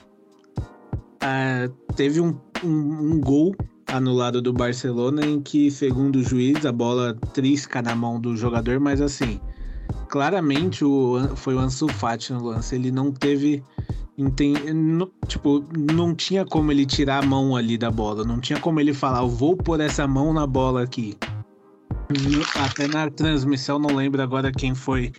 [1.22, 3.54] É, é, teve um, um, um, gol
[3.86, 8.78] anulado do Barcelona em que, segundo o juiz, a bola trisca na mão do jogador,
[8.78, 9.40] mas assim,
[10.08, 12.74] claramente o, foi o Ansu Fati no lance.
[12.74, 13.62] Ele não teve.
[15.28, 18.24] Tipo, não tinha como ele tirar a mão ali da bola.
[18.24, 21.16] Não tinha como ele falar, eu vou pôr essa mão na bola aqui.
[22.56, 25.12] Até na transmissão, não lembro agora quem foi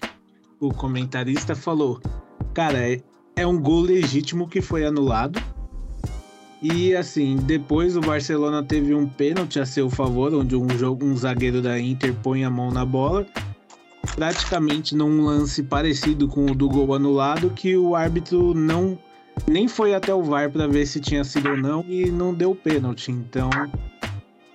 [0.60, 2.02] o comentarista, falou:
[2.54, 3.00] Cara, é,
[3.36, 5.42] é um gol legítimo que foi anulado.
[6.62, 11.16] E assim, depois o Barcelona teve um pênalti a seu favor, onde um, jogo, um
[11.16, 13.26] zagueiro da Inter põe a mão na bola.
[14.16, 18.98] Praticamente num lance parecido com o do gol anulado, que o árbitro não
[19.48, 22.54] nem foi até o VAR para ver se tinha sido ou não e não deu
[22.54, 23.12] pênalti.
[23.12, 23.50] Então,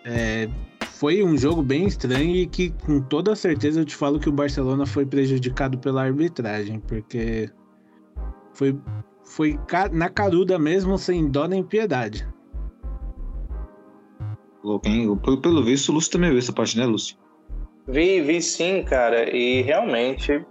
[0.04, 0.48] é,
[0.80, 4.32] foi um jogo bem estranho e que com toda certeza eu te falo que o
[4.32, 7.50] Barcelona foi prejudicado pela arbitragem, porque
[8.52, 8.78] foi,
[9.34, 9.58] foi
[9.90, 12.26] na caruda mesmo, sem dó nem piedade.
[14.62, 17.16] Pelo, pelo visto, o Lúcio também viu essa parte, né, Lúcio?
[17.88, 20.44] Vi, vi sim, cara, e realmente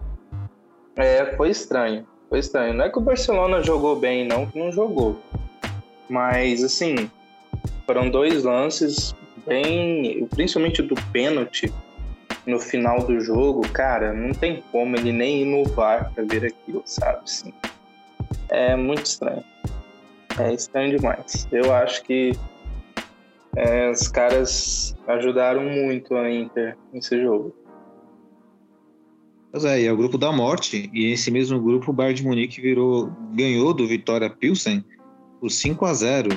[0.97, 2.05] é, foi estranho.
[2.29, 2.73] Foi estranho.
[2.73, 5.17] Não é que o Barcelona jogou bem, não, que não jogou.
[6.09, 7.09] Mas, assim,
[7.85, 9.15] foram dois lances
[9.47, 11.73] bem, principalmente do pênalti
[12.45, 17.21] no final do jogo, cara, não tem como ele nem inovar para ver aquilo, sabe?
[17.23, 17.53] Assim,
[18.49, 19.43] é muito estranho.
[20.39, 21.47] É estranho demais.
[21.51, 22.33] Eu acho que
[23.55, 27.55] é, os caras ajudaram muito a Inter nesse jogo.
[29.51, 32.59] Pois é, é o grupo da morte, e esse mesmo grupo o Bayern de Munique
[32.59, 34.83] virou, ganhou do Vitória Pilsen
[35.39, 36.29] por 5 a 0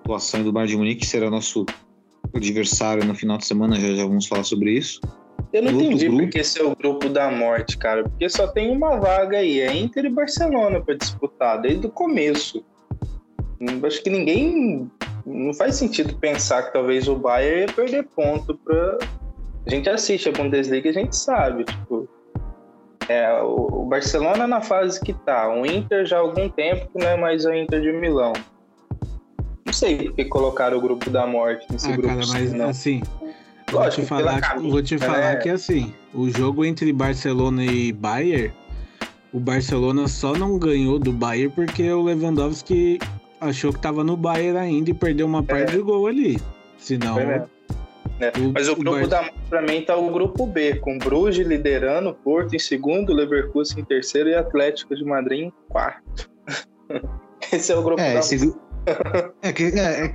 [0.00, 1.64] atuação do Bayern de Munique será nosso
[2.34, 5.00] adversário no final de semana, já, já vamos falar sobre isso.
[5.52, 6.22] Eu não entendi grupo.
[6.22, 8.02] porque esse é o grupo da morte, cara.
[8.02, 12.64] Porque só tem uma vaga aí, é Inter e Barcelona para disputar, desde o começo.
[13.84, 14.90] Acho que ninguém.
[15.24, 18.98] Não faz sentido pensar que talvez o Bayern ia perder ponto para.
[19.66, 22.08] A gente assiste a Bundesliga, a gente sabe, tipo.
[23.08, 27.06] É, o Barcelona na fase que tá, o Inter já há algum tempo que não
[27.06, 28.32] é mais a Inter de Milão
[29.74, 32.08] sei porque colocaram o grupo da morte nesse ah, grupo.
[32.08, 32.68] Cara, mas não.
[32.68, 33.02] assim.
[33.70, 35.36] Vou te falar, camisa, vou te falar né?
[35.36, 38.52] que assim, o jogo entre Barcelona e Bayern,
[39.32, 42.98] o Barcelona só não ganhou do Bayern porque o Lewandowski
[43.40, 45.76] achou que tava no Bayern ainda e perdeu uma parte é.
[45.76, 46.38] do gol ali.
[46.78, 47.18] Senão.
[47.18, 47.44] É.
[48.20, 48.32] É.
[48.38, 49.08] O, Mas o grupo o Bar...
[49.08, 53.84] da para mim tá o grupo B, com Bruges liderando, Porto em segundo, Leverkusen em
[53.84, 56.30] terceiro e Atlético de Madrid em quarto.
[57.52, 58.54] esse é o grupo é, da esse,
[59.42, 60.14] é que é,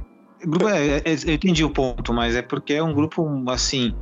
[0.70, 3.94] é, é, é, eu entendi o ponto, mas é porque é um grupo assim.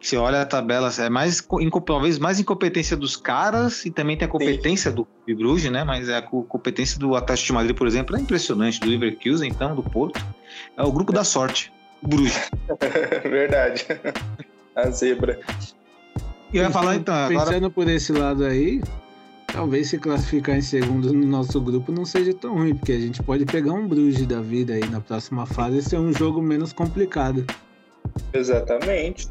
[0.00, 1.44] Você olha a tabela, é mais
[1.84, 4.96] talvez mais incompetência dos caras e também tem a competência Sim.
[4.96, 5.82] do Bruges, né?
[5.82, 8.78] Mas é a competência do Atlético de Madrid, por exemplo, é impressionante.
[8.78, 10.24] Do Leverkusen, então, do Porto,
[10.76, 12.48] é o grupo da sorte, o Bruges.
[13.24, 13.86] Verdade.
[14.76, 15.40] A zebra.
[16.52, 17.14] E eu ia falar então.
[17.14, 17.46] Agora...
[17.46, 18.80] Pensando por esse lado aí,
[19.52, 23.22] talvez se classificar em segundo no nosso grupo não seja tão ruim, porque a gente
[23.22, 26.72] pode pegar um Bruges da vida aí na próxima fase e ser um jogo menos
[26.72, 27.44] complicado.
[28.32, 29.28] Exatamente.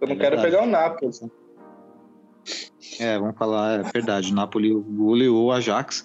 [0.00, 1.12] Eu não é quero pegar o Napoli.
[2.98, 4.32] É, vamos falar, é verdade.
[4.32, 6.04] O Napoli goleou o Ajax.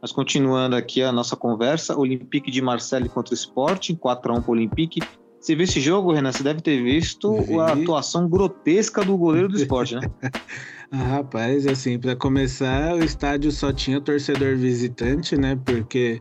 [0.00, 4.50] Mas continuando aqui a nossa conversa, Olympique de Marseille contra o Sporting, 4x1 para o
[4.50, 5.00] Olympique.
[5.40, 6.32] Você viu esse jogo, Renan?
[6.32, 7.58] Você deve ter visto Vi.
[7.58, 10.02] a atuação grotesca do goleiro do esporte, né?
[10.90, 15.58] ah, rapaz, assim, para começar, o estádio só tinha torcedor visitante, né?
[15.64, 16.20] Porque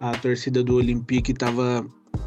[0.00, 1.84] a torcida do Olympique estava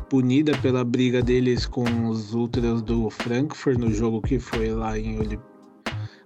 [0.10, 5.18] punida pela briga deles com os ultras do Frankfurt no jogo que foi lá em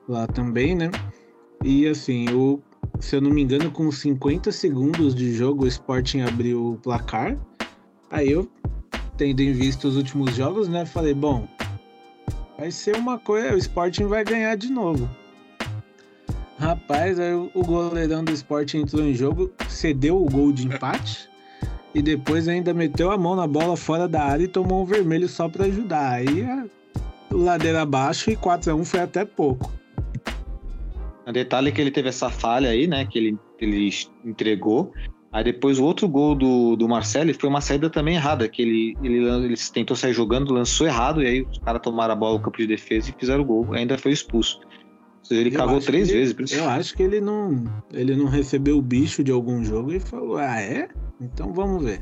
[0.07, 0.89] lá também, né?
[1.63, 2.61] E assim, o,
[2.99, 7.37] se eu não me engano, com 50 segundos de jogo, o Sporting abriu o placar.
[8.09, 8.49] Aí eu,
[9.17, 11.47] tendo em vista os últimos jogos, né, falei, bom,
[12.57, 15.09] vai ser uma coisa, o Sporting vai ganhar de novo.
[16.63, 21.29] Rapaz, aí o goleirão do Sporting entrou em jogo, cedeu o gol de empate
[21.93, 25.27] e depois ainda meteu a mão na bola fora da área e tomou um vermelho
[25.27, 26.13] só para ajudar.
[26.13, 26.65] Aí a
[27.29, 29.73] ladeira abaixo e 4 a 1 foi até pouco.
[31.27, 33.05] O detalhe é que ele teve essa falha aí, né?
[33.05, 33.89] Que ele, ele
[34.23, 34.93] entregou.
[35.33, 38.95] Aí depois o outro gol do, do Marcelo foi uma saída também errada, que ele,
[39.03, 42.43] ele, ele tentou sair jogando, lançou errado, e aí os caras tomaram a bola no
[42.43, 43.73] campo de defesa e fizeram o gol.
[43.73, 44.61] Ainda foi expulso.
[45.31, 46.51] Ele eu cagou três ele, vezes.
[46.51, 50.37] Eu acho que ele não, ele não recebeu o bicho de algum jogo e falou:
[50.37, 50.89] Ah, é?
[51.21, 52.01] Então vamos ver.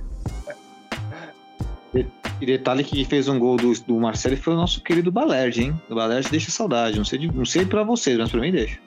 [1.93, 5.81] E detalhe que fez um gol do, do Marcelo foi o nosso querido Balerdi, hein?
[5.89, 6.97] O Balerdi deixa saudade.
[6.97, 8.79] Não sei, de, não sei pra vocês, mas pra mim deixa.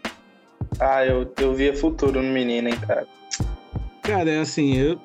[0.81, 3.07] Ah, eu, eu via futuro no menino, hein, cara.
[4.03, 4.99] Cara, é assim, eu.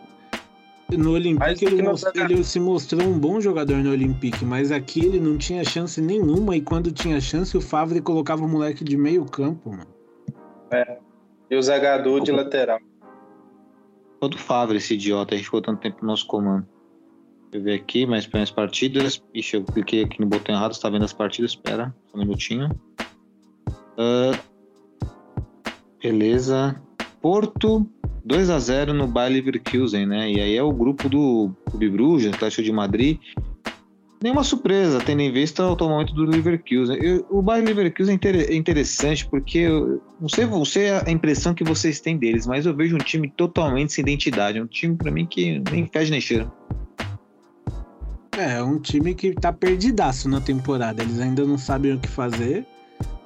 [0.97, 2.07] No Olympique ele, most...
[2.15, 6.55] ele, se mostrou um bom jogador no Olympique, mas aqui ele não tinha chance nenhuma
[6.55, 9.87] e quando tinha chance o Favre colocava o moleque de meio campo, mano.
[10.71, 10.97] É.
[11.49, 12.79] E o Zagadou de lateral.
[14.19, 16.67] Todo Favre, esse idiota, a gente ficou tanto tempo no nosso comando.
[17.51, 19.23] Deixa eu ver aqui, mais para as partidas.
[19.33, 21.51] Ixi, eu cliquei aqui no botão errado, você tá vendo as partidas?
[21.51, 22.69] Espera, só um minutinho.
[23.97, 24.37] Uh,
[26.01, 26.79] beleza.
[27.21, 27.85] Porto
[28.25, 30.31] 2 a 0 no Bayer Leverkusen, né?
[30.31, 33.17] E aí é o grupo do Clube Bruges, Atlético de Madrid.
[34.21, 36.97] Nenhuma surpresa, tendo em vista o momento do Leverkusen.
[37.01, 42.01] Eu, o Bayer Leverkusen é interessante porque eu, não sei, sei a impressão que vocês
[42.01, 44.61] têm deles, mas eu vejo um time totalmente sem identidade.
[44.61, 46.51] Um time para mim que nem fede nem cheira.
[48.37, 51.01] É, é um time que tá perdidaço na temporada.
[51.01, 52.65] Eles ainda não sabem o que fazer.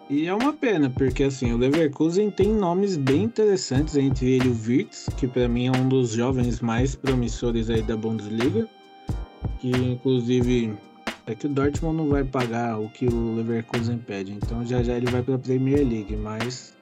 [0.10, 4.54] E é uma pena, porque assim, o Leverkusen tem nomes bem interessantes, entre ele o
[4.54, 8.68] Wirtz, que para mim é um dos jovens mais promissores aí da Bundesliga,
[9.60, 10.74] que inclusive
[11.26, 14.94] é que o Dortmund não vai pagar o que o Leverkusen pede, então já já
[14.94, 16.76] ele vai para a Premier League, mas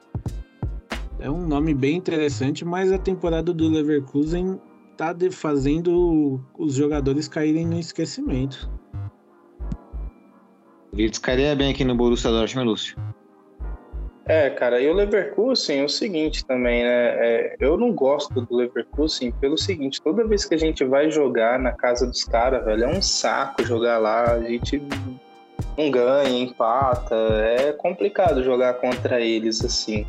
[1.19, 4.59] é um nome bem interessante, mas a temporada do Leverkusen
[4.97, 8.67] tá fazendo os jogadores caírem no esquecimento.
[10.93, 12.97] Wirtz cairia bem aqui no Borussia Dortmund, Lúcio.
[14.25, 16.89] É, cara, e o Leverkusen é o seguinte também, né?
[16.89, 21.57] É, eu não gosto do Leverkusen pelo seguinte: toda vez que a gente vai jogar
[21.57, 24.81] na casa dos caras, velho, é um saco jogar lá, a gente
[25.77, 30.05] não ganha, empata, é complicado jogar contra eles assim.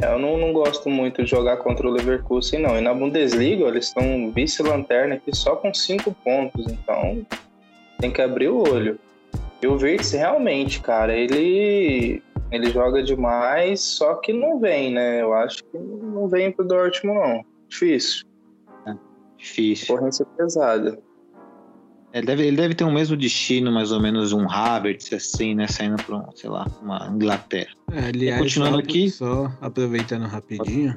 [0.00, 2.78] Eu não, não gosto muito de jogar contra o Leverkusen, não.
[2.78, 7.26] E na Bundesliga, eles estão vice-lanterna aqui só com cinco pontos, então
[8.00, 8.98] tem que abrir o olho.
[9.60, 15.20] E o Virtus, realmente, cara, ele ele joga demais, só que não vem, né?
[15.20, 17.44] Eu acho que não vem pro Dortmund, não.
[17.68, 18.26] Difícil.
[18.86, 18.94] É,
[19.36, 19.96] difícil.
[19.96, 20.98] Corrência pesada.
[22.12, 25.66] Ele deve, ele deve ter o mesmo destino, mais ou menos um Havertz, assim, né?
[25.66, 27.70] Saindo para, sei lá, uma Inglaterra.
[27.92, 29.10] É, aliás, continuando aqui.
[29.10, 30.96] Só aproveitando rapidinho.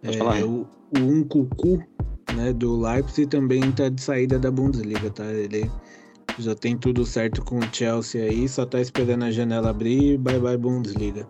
[0.00, 1.82] Pode, pode é, o, o um Cucu,
[2.36, 5.24] né, do Leipzig também tá de saída da Bundesliga, tá?
[5.24, 5.68] Ele
[6.38, 10.18] já tem tudo certo com o Chelsea aí, só tá esperando a janela abrir e
[10.18, 11.26] bye bye Bundesliga.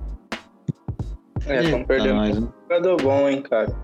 [1.46, 3.74] É, estão perdendo tá um jogador bom, hein, cara.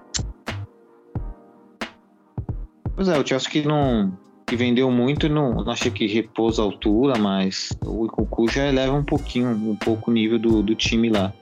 [2.94, 4.16] Pois é, o Chelsea que não
[4.46, 8.92] que vendeu muito, não, não achei que repousa a altura, mas o Cucu já eleva
[8.92, 11.32] um pouquinho, um pouco o nível do, do time lá.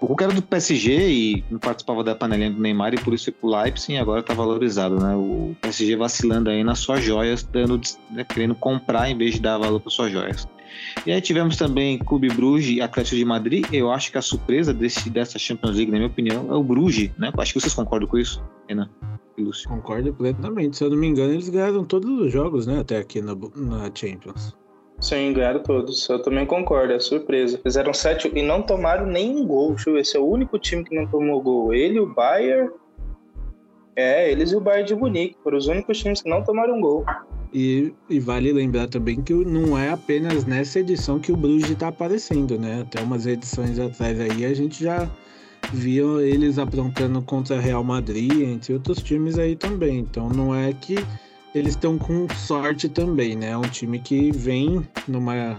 [0.00, 3.24] O Cuca era do PSG e não participava da panelinha do Neymar e por isso
[3.24, 5.14] foi pro Leipzig e agora tá valorizado, né?
[5.16, 7.80] O PSG vacilando aí nas suas joias, dando,
[8.10, 10.46] né, querendo comprar em vez de dar valor para suas joias.
[11.06, 13.66] E aí tivemos também Clube Bruges e Atlético de Madrid.
[13.72, 17.10] Eu acho que a surpresa desse, dessa Champions League, na minha opinião, é o Bruges,
[17.16, 17.32] né?
[17.38, 18.90] Acho que vocês concordam com isso, Renan
[19.38, 19.68] e Lúcio.
[19.68, 20.76] Concordo plenamente.
[20.76, 22.80] Se eu não me engano, eles ganharam todos os jogos, né?
[22.80, 24.54] Até aqui na, na Champions.
[25.00, 26.08] Sim, ganharam todos.
[26.08, 27.58] Eu também concordo, é surpresa.
[27.62, 29.74] Fizeram sete e não tomaram nenhum gol.
[29.74, 31.74] Deixa eu ver, esse é o único time que não tomou gol.
[31.74, 32.70] Ele, o Bayern.
[33.94, 37.04] É, eles e o Bayern de Munique foram os únicos times que não tomaram gol.
[37.52, 41.88] E, e vale lembrar também que não é apenas nessa edição que o Bruges está
[41.88, 42.82] aparecendo, né?
[42.82, 45.08] Até umas edições atrás aí a gente já
[45.72, 49.98] viu eles aprontando contra Real Madrid, entre outros times aí também.
[50.00, 50.96] Então não é que
[51.54, 53.50] eles estão com sorte também, né?
[53.50, 55.58] É um time que vem numa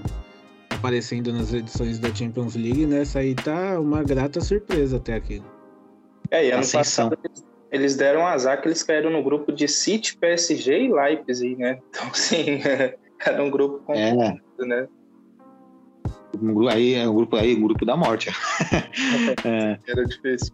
[0.70, 3.02] aparecendo nas edições da Champions League, né?
[3.02, 5.42] Essa aí tá uma grata surpresa até aqui.
[6.30, 7.18] É, e ano passado,
[7.72, 11.80] eles deram azar que eles caíram no grupo de City, PSG e Leipzig, né?
[11.90, 12.60] Então, assim,
[13.26, 14.12] era um grupo É.
[14.12, 14.88] complicado, né?
[16.40, 18.30] Um gru- Aí é o grupo aí, o grupo da morte.
[19.46, 20.54] É, Era difícil.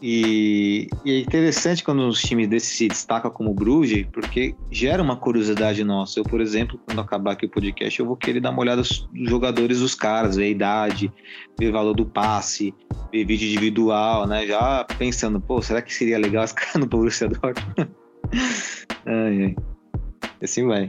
[0.00, 5.16] E, e é interessante quando os times desses se destacam como Bruges, porque gera uma
[5.16, 6.20] curiosidade nossa.
[6.20, 9.08] Eu, por exemplo, quando acabar aqui o podcast, eu vou querer dar uma olhada nos
[9.28, 11.12] jogadores dos caras, ver a idade,
[11.58, 12.74] ver o valor do passe,
[13.10, 14.46] ver vídeo individual, né?
[14.46, 17.88] Já pensando, pô, será que seria legal esse cara no Borussia Dortmund?
[19.06, 19.56] ai, ai.
[20.40, 20.88] E assim vai.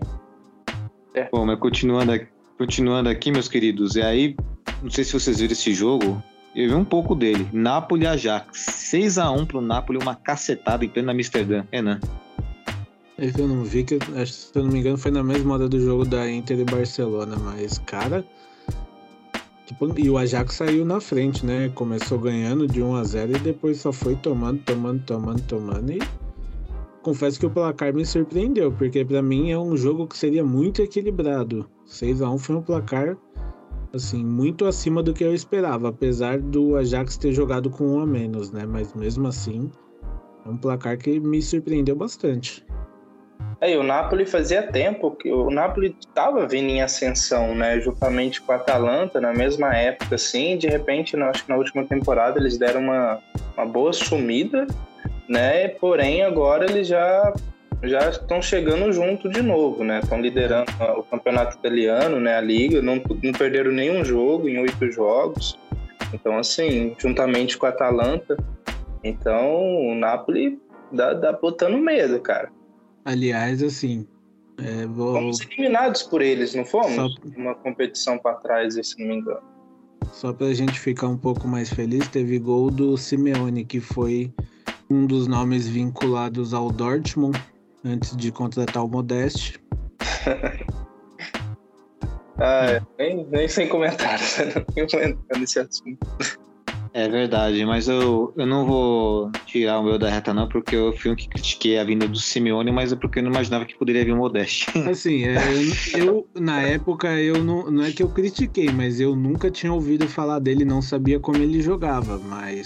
[1.14, 1.30] É.
[1.32, 2.12] Bom, mas continuando
[2.58, 4.36] continuando aqui, meus queridos, e aí,
[4.82, 6.22] não sei se vocês viram esse jogo,
[6.58, 7.48] eu vi um pouco dele.
[7.54, 8.66] Napoli Ajax.
[8.92, 11.64] 6x1 pro Napoli, uma cacetada em pleno Amsterdã.
[11.72, 12.00] Renan.
[13.16, 15.80] Esse eu não vi, que se eu não me engano foi na mesma hora do
[15.80, 18.26] jogo da Inter e Barcelona, mas, cara.
[19.68, 21.70] Tipo, e o Ajax saiu na frente, né?
[21.76, 25.92] Começou ganhando de 1 a 0 e depois só foi tomando, tomando, tomando, tomando.
[25.92, 26.00] E
[27.04, 30.82] confesso que o placar me surpreendeu, porque pra mim é um jogo que seria muito
[30.82, 31.70] equilibrado.
[31.86, 33.16] 6 a 1 foi um placar
[33.98, 38.06] assim, muito acima do que eu esperava, apesar do Ajax ter jogado com um a
[38.06, 38.66] menos, né?
[38.66, 39.70] Mas mesmo assim,
[40.46, 42.66] é um placar que me surpreendeu bastante.
[43.60, 47.80] Aí, o Napoli fazia tempo que o Napoli estava vindo em ascensão, né?
[47.80, 50.58] Juntamente com a Atalanta, na mesma época, assim.
[50.58, 53.20] De repente, acho que na última temporada eles deram uma,
[53.56, 54.68] uma boa sumida,
[55.28, 55.70] né?
[55.70, 57.34] Porém, agora eles já
[57.84, 60.00] já estão chegando junto de novo, né?
[60.02, 62.36] Estão liderando o campeonato italiano, né?
[62.38, 65.58] A liga, não, não perderam nenhum jogo em oito jogos.
[66.14, 68.38] Então, assim, juntamente com a Atalanta.
[69.04, 69.56] Então,
[69.90, 70.60] o Napoli
[70.92, 72.52] dá, dá botando medo, cara.
[73.06, 74.08] Aliás, assim,
[74.58, 76.96] é, vou, Fomos eliminados por eles, não fomos?
[76.96, 79.42] Só- Uma competição para trás, se não me engano.
[80.12, 84.34] só pra gente ficar um pouco mais feliz, teve gol do Simeone, que foi
[84.90, 87.38] um dos nomes vinculados ao Dortmund
[87.84, 89.60] antes de contratar o Modeste.
[92.40, 95.98] Ah, é, nem, nem sem comentários, não tenho comentando esse assunto.
[96.94, 100.94] É verdade, mas eu, eu não vou tirar o meu da reta, não, porque eu
[100.94, 103.78] fui um que critiquei a vinda do Simeone, mas é porque eu não imaginava que
[103.78, 104.68] poderia vir o Modeste.
[104.90, 105.36] Assim, é,
[105.94, 109.74] eu, eu, na época eu não, não é que eu critiquei, mas eu nunca tinha
[109.74, 112.66] ouvido falar dele, não sabia como ele jogava, mas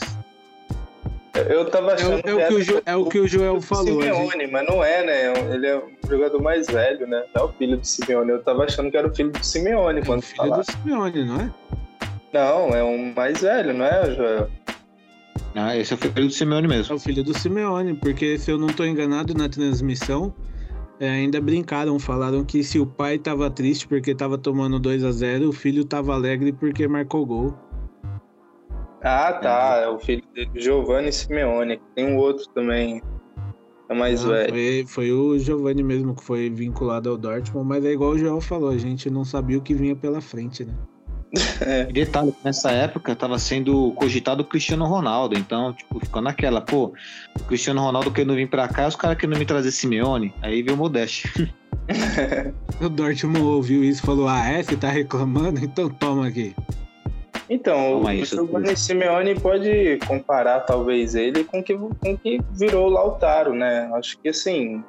[1.34, 3.55] Eu tava é, achando o- é o, que o, Jo- é o que o Joel
[3.55, 4.01] do falou.
[4.03, 5.53] gente- Simeone, mas não é, né?
[5.53, 7.23] Ele é o jogador mais velho, né?
[7.34, 8.32] Não é o filho do Simeone.
[8.32, 10.61] Eu tava achando que era o filho do Simeone É o quando filho falaram.
[10.63, 11.51] do Simeone, não é?
[12.34, 14.49] Não, é um mais velho, não é, Joel?
[15.55, 16.95] Ah, esse é o filho do Simeone É mesmo.
[16.95, 20.34] o filho do Simeone, porque se eu não tô enganado na transmissão,
[20.99, 25.11] é, ainda brincaram, falaram que se o pai tava triste porque tava tomando 2 a
[25.11, 27.53] 0 o filho tava alegre porque marcou gol.
[29.04, 29.82] Ah, tá.
[29.84, 31.82] É o filho dele, Giovanni Simeone.
[31.95, 33.02] Tem um outro também.
[33.89, 34.49] É mais Não, velho.
[34.49, 38.39] foi, foi o Giovanni mesmo que foi vinculado ao Dortmund, mas é igual o Joel
[38.39, 40.74] falou, a gente não sabia o que vinha pela frente, né?
[41.89, 46.93] E detalhe, nessa época tava sendo cogitado o Cristiano Ronaldo, então, tipo, ficou naquela, pô,
[47.38, 50.76] o Cristiano Ronaldo querendo vir pra cá, os caras querendo me trazer Simeone, aí veio
[50.76, 51.54] o Modeste.
[52.80, 54.64] O Dortmund ouviu isso e falou: Ah, é?
[54.64, 55.64] Você tá reclamando?
[55.64, 56.56] Então toma aqui.
[57.54, 62.88] Então, o Giovanni Simeone pode comparar, talvez, ele com o que, com o que virou
[62.88, 63.91] o Lautaro, né?
[63.93, 64.82] Acho que, assim,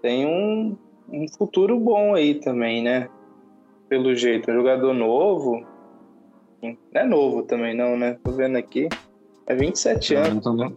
[0.00, 0.76] tem um,
[1.12, 3.08] um futuro bom aí também, né?
[3.88, 5.66] Pelo jeito, é jogador novo.
[6.62, 8.16] Não é novo também, não, né?
[8.22, 8.88] Tô vendo aqui.
[9.44, 10.34] É 27 anos.
[10.36, 10.76] Então, não-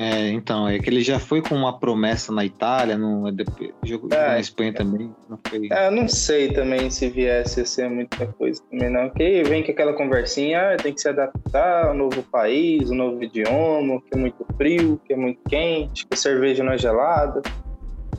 [0.00, 4.08] É, então, é que ele já foi com uma promessa na Itália, no, depois, jogou
[4.12, 4.28] É.
[4.28, 5.68] na Espanha também, não foi...
[5.72, 9.10] Ah, não sei também se viesse a ser muita coisa também, não.
[9.10, 13.24] Que vem com aquela conversinha, ah, tem que se adaptar ao novo país, um novo
[13.24, 17.42] idioma, que é muito frio, que é muito quente, que a cerveja não é gelada.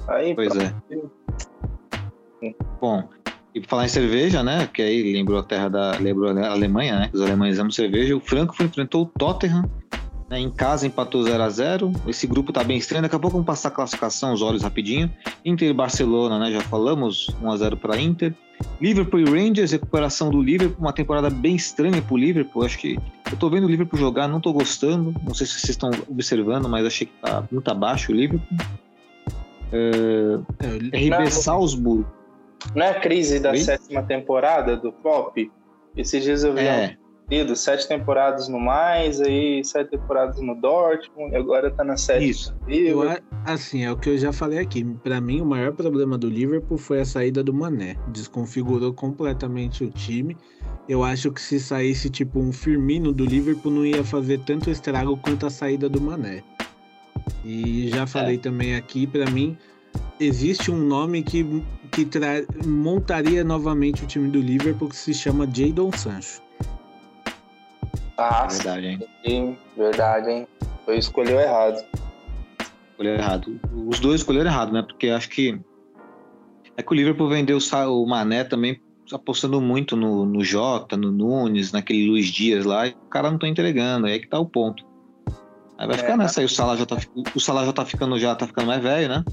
[0.10, 0.76] Aí, Pois pronto.
[2.42, 2.54] é.
[2.82, 3.08] Bom,
[3.56, 4.68] e falar em cerveja, né?
[4.74, 5.92] Que aí lembrou a terra da.
[5.98, 7.10] Lembrou a Alemanha, né?
[7.14, 8.16] Os alemães amam cerveja.
[8.16, 9.64] O Frankfurt enfrentou o Tottenham.
[10.30, 13.02] Né, em casa empatou 0 a 0 Esse grupo tá bem estranho.
[13.02, 15.12] Daqui a pouco vamos passar a classificação, os olhos rapidinho.
[15.44, 16.52] Inter e Barcelona, né?
[16.52, 18.34] Já falamos, 1 a 0 para Inter.
[18.80, 22.64] Liverpool e Rangers, recuperação do Liverpool, uma temporada bem estranha pro Liverpool.
[22.64, 23.00] Acho que
[23.32, 25.16] eu tô vendo o Liverpool jogar, não tô gostando.
[25.26, 28.58] Não sei se vocês estão observando, mas achei que tá muito abaixo o Liverpool.
[29.72, 31.32] É, o- RB Não.
[31.32, 32.06] Salzburg.
[32.76, 33.58] Não é a crise da Oi?
[33.60, 35.50] sétima temporada do Pop?
[35.96, 36.98] Esses dias eu vi É,
[37.56, 42.30] sete temporadas no mais, aí sete temporadas no Dortmund, e agora tá na sétima.
[42.30, 42.56] isso.
[42.68, 43.02] eu
[43.46, 44.84] assim, é o que eu já falei aqui.
[45.04, 47.96] Pra mim, o maior problema do Liverpool foi a saída do Mané.
[48.08, 50.36] Desconfigurou completamente o time.
[50.88, 55.16] Eu acho que se saísse tipo um Firmino do Liverpool, não ia fazer tanto estrago
[55.18, 56.44] quanto a saída do Mané.
[57.46, 59.56] E já falei também aqui, para mim,
[60.20, 62.08] existe um nome que, que
[62.66, 66.49] montaria novamente o time do Liverpool que se chama Jadon Sancho.
[68.50, 69.58] Verdade, hein?
[69.76, 70.48] verdade, hein?
[70.86, 71.84] Foi escolheu errado.
[72.92, 73.60] Escolheram errado.
[73.88, 74.82] Os dois escolheram errado, né?
[74.82, 75.60] Porque acho que.
[76.76, 78.82] É que o Liverpool vendeu o Mané também
[79.14, 83.38] apostando muito no, no Jota, no Nunes, naquele Luiz Dias lá, e o cara não
[83.38, 84.84] tá entregando, aí que tá o ponto.
[85.78, 86.98] Aí vai É, ficar nessa aí, o Salah já tá,
[87.36, 89.24] o Salah já tá ficando, já tá ficando mais velho, né?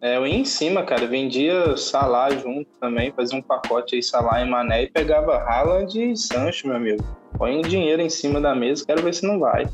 [0.00, 1.06] É, eu ia em cima, cara.
[1.06, 6.16] Vendia Salah junto também, fazia um pacote aí, Salah e Mané, e pegava Haaland e
[6.16, 7.04] Sancho, meu amigo.
[7.40, 9.66] Põe o dinheiro em cima da mesa, quero ver se não vai.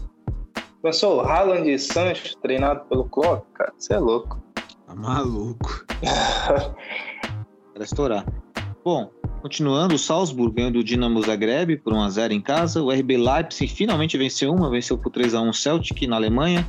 [0.81, 3.45] Pensou, Haaland e Sancho treinado pelo Klopp?
[3.55, 4.41] Cara, você é louco.
[4.87, 5.85] Tá maluco.
[7.75, 8.25] Para estourar.
[8.85, 9.11] Bom,
[9.43, 12.81] continuando, o Salzburg ganhou do Dinamo Zagreb por 1x0 em casa.
[12.81, 16.65] O RB Leipzig finalmente venceu uma, venceu por 3x1 o Celtic na Alemanha.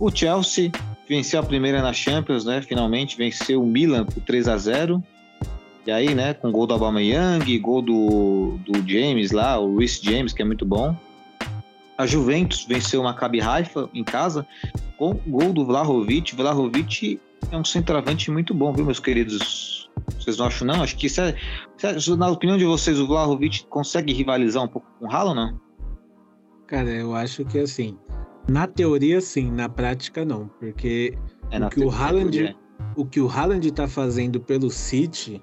[0.00, 0.72] O Chelsea
[1.08, 2.60] venceu a primeira na Champions, né?
[2.60, 5.00] Finalmente venceu o Milan por 3x0.
[5.86, 10.32] E aí, né, com gol do Aubameyang, gol do, do James lá, o Rhys James,
[10.32, 10.94] que é muito bom.
[11.96, 14.46] A Juventus venceu o Maccabi Haifa em casa
[14.96, 16.34] com gol do Vlahovic.
[16.34, 17.20] Vlahovic
[17.50, 19.90] é um centroavante muito bom, viu, meus queridos?
[20.18, 20.82] Vocês não acham, não?
[20.82, 21.34] Acho que, se é-
[21.76, 25.36] se é- na opinião de vocês, o Vlahovic consegue rivalizar um pouco com o Haaland,
[25.36, 25.60] não?
[26.66, 27.96] Cara, eu acho que assim,
[28.48, 31.16] na teoria sim, na prática não, porque
[31.50, 32.54] É O que o Haaland- é.
[32.96, 35.42] o que o Haaland tá fazendo pelo City,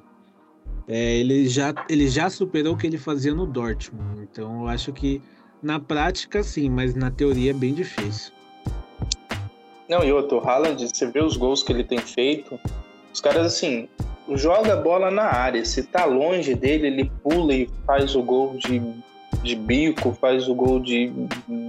[0.87, 4.27] é, ele, já, ele já superou o que ele fazia no Dortmund.
[4.31, 5.21] Então eu acho que
[5.61, 8.31] na prática sim, mas na teoria é bem difícil.
[9.89, 12.59] Não, e outro, o Haaland, você vê os gols que ele tem feito,
[13.13, 13.87] os caras, assim,
[14.35, 15.63] joga a bola na área.
[15.65, 18.81] Se tá longe dele, ele pula e faz o gol de,
[19.41, 21.11] de bico, faz o gol de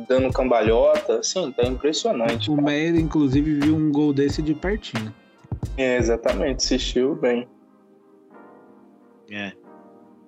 [0.07, 1.21] dando cambalhota.
[1.21, 2.51] Assim, tá impressionante.
[2.51, 2.67] O cara.
[2.67, 5.15] Meyer, inclusive, viu um gol desse de pertinho.
[5.77, 7.49] É, exatamente, assistiu bem.
[9.31, 9.53] É.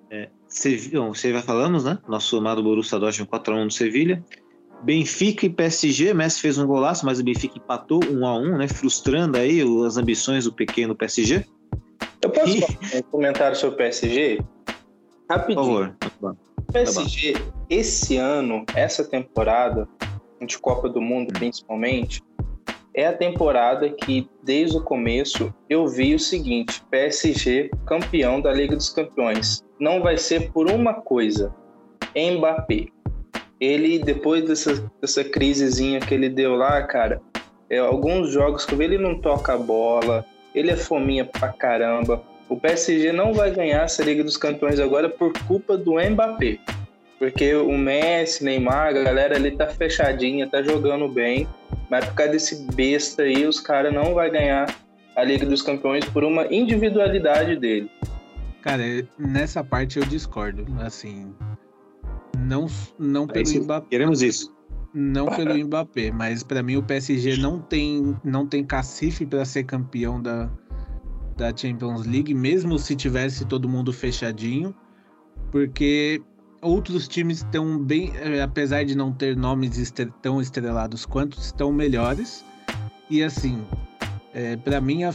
[0.09, 1.97] É, Sevi- bom, você vai falamos, né?
[2.07, 4.23] Nosso amado Borussia Dortmund 4x1 do Sevilha.
[4.83, 8.67] Benfica e PSG, Messi fez um golaço, mas o Benfica empatou 1x1, né?
[8.67, 11.45] Frustrando aí as ambições do pequeno PSG.
[12.21, 12.61] Eu posso Ih.
[12.61, 14.37] fazer um comentário sobre o PSG?
[14.37, 14.75] Por
[15.29, 15.65] Rapidinho.
[15.65, 15.95] favor.
[16.57, 17.33] O PSG,
[17.69, 19.87] esse ano, essa temporada,
[20.45, 22.21] de Copa do Mundo principalmente,
[22.93, 28.75] é a temporada que, desde o começo, eu vi o seguinte: PSG campeão da Liga
[28.75, 29.63] dos Campeões.
[29.79, 31.53] Não vai ser por uma coisa:
[32.15, 32.87] Mbappé.
[33.59, 37.21] Ele, depois dessa, dessa crisezinha que ele deu lá, cara,
[37.69, 42.23] é, alguns jogos que ele não toca a bola, ele é fominha pra caramba.
[42.49, 46.57] O PSG não vai ganhar essa Liga dos Campeões agora por culpa do Mbappé.
[47.17, 51.47] Porque o Messi, Neymar, a galera ali tá fechadinha, tá jogando bem.
[51.91, 54.73] Mas por causa desse besta aí, os caras não vai ganhar
[55.13, 57.91] a Liga dos Campeões por uma individualidade dele.
[58.61, 58.81] Cara,
[59.19, 60.65] nessa parte eu discordo.
[60.79, 61.35] Assim,
[62.39, 62.67] não,
[62.97, 63.63] não É pelo.
[63.65, 63.87] Mbappé.
[63.89, 64.55] Queremos isso.
[64.93, 69.65] Não pelo Mbappé, mas pra mim o PSG não tem, não tem cacife pra ser
[69.65, 70.49] campeão da,
[71.35, 74.73] da Champions League, mesmo se tivesse todo mundo fechadinho,
[75.51, 76.21] porque
[76.61, 81.71] outros times estão bem, eh, apesar de não ter nomes estre- tão estrelados quanto, estão
[81.71, 82.43] melhores.
[83.09, 83.61] E assim,
[84.33, 85.13] é, para mim a-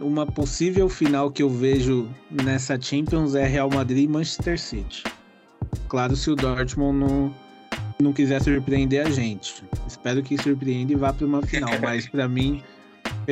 [0.00, 5.02] uma possível final que eu vejo nessa Champions é Real Madrid e Manchester City.
[5.88, 7.34] Claro, se o Dortmund não
[8.00, 9.64] não quiser surpreender a gente.
[9.88, 11.70] Espero que surpreenda e vá para uma final.
[11.82, 12.62] Mas para mim,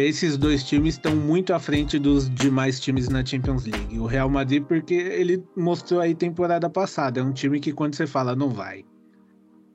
[0.03, 3.99] esses dois times estão muito à frente dos demais times na Champions League.
[3.99, 7.21] O Real Madrid, porque ele mostrou aí temporada passada.
[7.21, 8.85] É um time que quando você fala, não vai.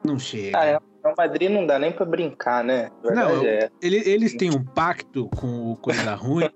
[0.05, 0.57] Não chega.
[0.59, 2.89] Ah, é, o Madrid não dá nem pra brincar, né?
[3.03, 3.69] Verdade Não, é.
[3.81, 6.49] Ele- eles têm um pacto com o Coisa Ruim.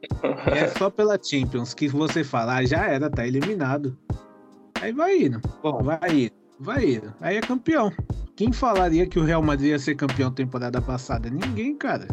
[0.48, 3.98] é só pela Champions que você fala, ah, já era, tá eliminado.
[4.82, 7.14] Aí vai indo, Bom, vai indo, vai indo.
[7.22, 7.92] Aí é campeão.
[8.36, 11.30] Quem falaria que o Real Madrid ia ser campeão temporada passada?
[11.30, 12.08] Ninguém, cara.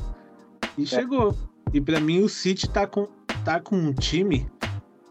[0.77, 1.37] E chegou.
[1.73, 3.09] E pra mim o City tá com,
[3.45, 4.47] tá com um time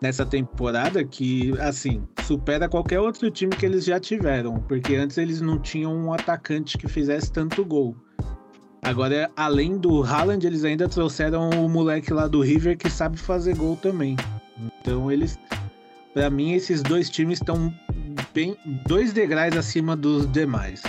[0.01, 4.59] nessa temporada que, assim, supera qualquer outro time que eles já tiveram.
[4.61, 7.95] Porque antes eles não tinham um atacante que fizesse tanto gol.
[8.81, 13.55] Agora, além do Haaland, eles ainda trouxeram o moleque lá do River que sabe fazer
[13.55, 14.15] gol também.
[14.81, 15.37] Então eles.
[16.13, 17.73] Pra mim, esses dois times estão
[18.33, 18.57] bem
[18.87, 20.81] dois degraus acima dos demais.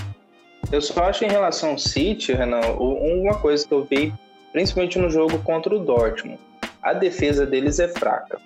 [0.71, 4.13] Eu só acho em relação ao City, Renan, uma coisa que eu vi,
[4.53, 6.39] principalmente no jogo contra o Dortmund,
[6.83, 8.39] a defesa deles é fraca.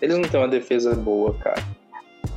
[0.00, 1.62] Eles não têm uma defesa boa, cara.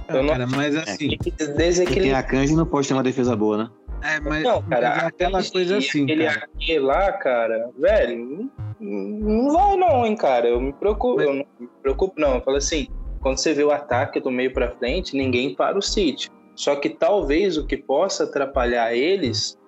[0.10, 2.18] Não- cara, mas assim, Eles quem tem desequilibram.
[2.18, 3.70] a Kanji não pode ter uma defesa boa, né?
[4.01, 6.47] É, mas, Não, cara, mas é aquela coisa assim, aquele cara.
[6.55, 8.49] aqui lá, cara, velho,
[8.80, 10.47] não, não vai não, hein, cara.
[10.47, 12.36] Eu me preocupo, Mas- eu não me preocupo, não.
[12.36, 12.88] Eu falo assim,
[13.22, 16.32] quando você vê o ataque do meio pra frente, ninguém para o City.
[16.55, 19.59] Só que talvez o que possa atrapalhar eles é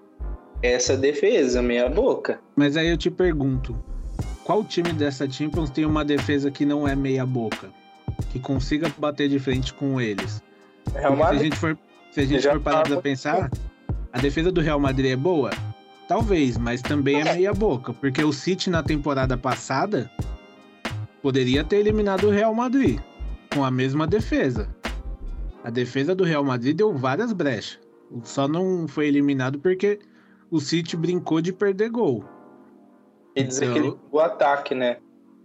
[0.62, 2.40] essa defesa, meia boca.
[2.56, 3.76] Mas aí eu te pergunto,
[4.44, 7.70] qual time dessa Champions tem uma defesa que não é meia boca?
[8.32, 10.42] Que consiga bater de frente com eles?
[10.94, 11.78] Real Porque se a Madrid, gente for,
[12.12, 13.52] se a gente for parar tava- pra pensar,
[14.14, 15.50] a defesa do Real Madrid é boa?
[16.08, 17.94] Talvez, mas também é meia boca.
[17.94, 20.12] Porque o City na temporada passada
[21.22, 23.00] poderia ter eliminado o Real Madrid
[23.54, 24.68] com a mesma defesa.
[25.64, 27.80] A defesa do Real Madrid deu várias brechas.
[28.24, 30.00] Só não foi eliminado porque
[30.52, 32.24] o City brincou de perder gol.
[33.36, 34.98] e desequilibra o ataque, né?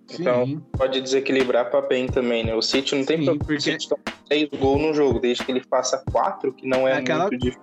[0.09, 2.55] Sim, Então, Pode desequilibrar pra bem também, né?
[2.55, 3.45] O City não tem Sim, problema.
[3.47, 6.87] porque- O City toma seis gols no jogo, desde que ele faça quatro, que não
[6.89, 7.63] é, É aquela- muito difícil.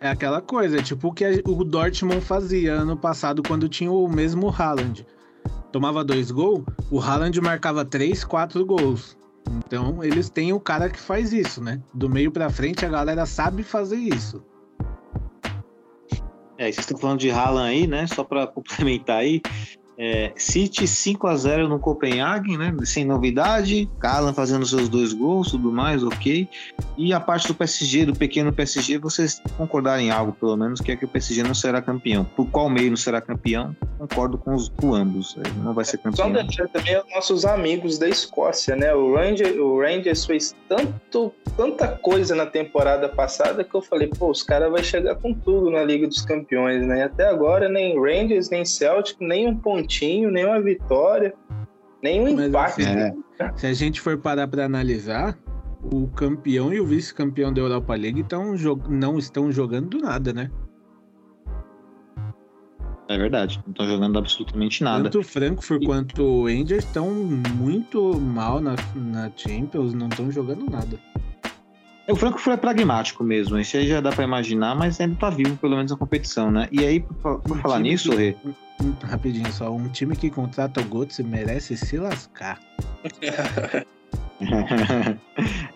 [0.00, 4.50] É aquela coisa, tipo o que o Dortmund fazia ano passado quando tinha o mesmo
[4.50, 5.06] Haaland.
[5.72, 9.16] Tomava dois gols, o Haaland marcava três, quatro gols.
[9.66, 11.80] Então eles têm o cara que faz isso, né?
[11.94, 14.42] Do meio pra frente a galera sabe fazer isso.
[16.56, 18.06] É, vocês estão falando de Haaland aí, né?
[18.06, 19.40] Só para complementar aí.
[19.96, 22.74] É, City 5 a 0 no Copenhagen, né?
[22.84, 23.88] Sem novidade.
[24.02, 26.48] Haaland fazendo seus dois gols, tudo mais, ok.
[26.96, 30.92] E a parte do PSG, do pequeno PSG, vocês concordarem em algo, pelo menos, que
[30.92, 32.24] é que o PSG não será campeão.
[32.24, 33.74] Por qual meio não será campeão?
[33.98, 35.36] Concordo com, os, com ambos.
[35.36, 36.32] Ele não vai ser Só campeão.
[36.32, 38.94] deixar também os nossos amigos da Escócia, né?
[38.94, 44.30] O Rangers, o Rangers fez tanto, tanta coisa na temporada passada que eu falei, pô,
[44.30, 46.98] os caras vão chegar com tudo na Liga dos Campeões, né?
[46.98, 49.83] E até agora, nem Rangers, nem Celtic, nem um pontinho,
[50.30, 51.34] nem uma vitória,
[52.02, 52.82] nem um Mas, empate.
[52.82, 53.14] assim, É.
[53.56, 55.36] Se a gente for parar pra analisar,
[55.92, 58.54] o campeão e o vice-campeão da Europa League tão
[58.88, 60.50] não estão jogando do nada, né?
[63.08, 63.60] É verdade.
[63.66, 65.04] Não estão jogando absolutamente nada.
[65.04, 70.70] Tanto o Frankfurt quanto o Rangers estão muito mal na, na Champions, não estão jogando
[70.70, 70.98] nada.
[72.08, 75.56] O Frankfurt é pragmático mesmo, isso aí já dá pra imaginar, mas ainda tá vivo,
[75.56, 76.68] pelo menos, na competição, né?
[76.70, 78.36] E aí, por, por Um falar nisso, que- Rê,
[78.82, 82.60] um- rapidinho só, um time que contrata o Götze merece se lascar.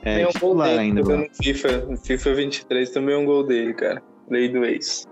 [0.03, 1.03] é Tem um gol dele ainda.
[1.03, 4.03] no FIFA, no FIFA 23, também um gol dele, cara.
[4.31, 5.07] Lei do ex.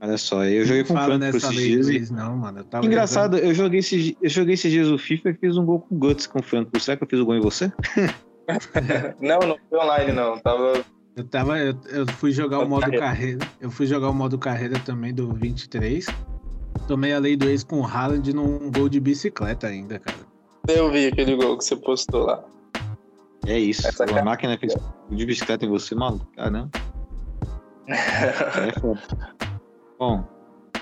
[0.00, 1.88] Olha só, eu joguei com o nessa esses dias.
[1.88, 2.60] e- ex, não, mano.
[2.60, 5.64] Eu tava Engraçado, eu joguei, esses, eu joguei esses dias o FIFA e fiz um
[5.64, 6.82] gol com o Guts com o Frankfurt.
[6.82, 7.72] Será que eu fiz o gol em você?
[9.20, 10.38] Não, não foi online, não.
[10.38, 10.84] Tava.
[11.16, 11.58] Eu tava.
[11.58, 13.06] Eu, eu fui jogar o Modo carreira.
[13.06, 13.48] carreira.
[13.60, 16.06] Eu fui jogar o modo carreira também do 23.
[16.88, 20.18] Tomei a lei do ex com o Haaland num gol de bicicleta ainda, cara.
[20.68, 22.44] Eu vi aquele gol que você postou lá.
[23.46, 23.86] É isso.
[23.86, 26.26] Essa a máquina fez gol de bicicleta em você, maluco.
[26.36, 26.70] Caramba.
[27.86, 29.00] É foda.
[29.98, 30.24] Bom,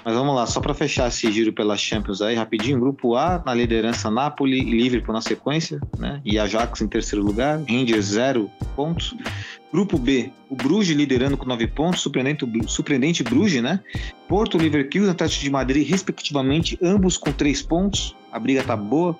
[0.05, 2.80] mas vamos lá, só para fechar esse giro pela Champions aí, rapidinho.
[2.80, 6.20] Grupo A, na liderança, Napoli e Liverpool na sequência, né?
[6.24, 9.14] E Ajax em terceiro lugar, Rangers zero pontos.
[9.72, 13.80] Grupo B, o Bruges liderando com nove pontos, surpreendente, surpreendente Bruges, né?
[14.28, 18.14] Porto, Leverkusen, Atlético de Madrid, respectivamente, ambos com três pontos.
[18.30, 19.18] A briga tá boa,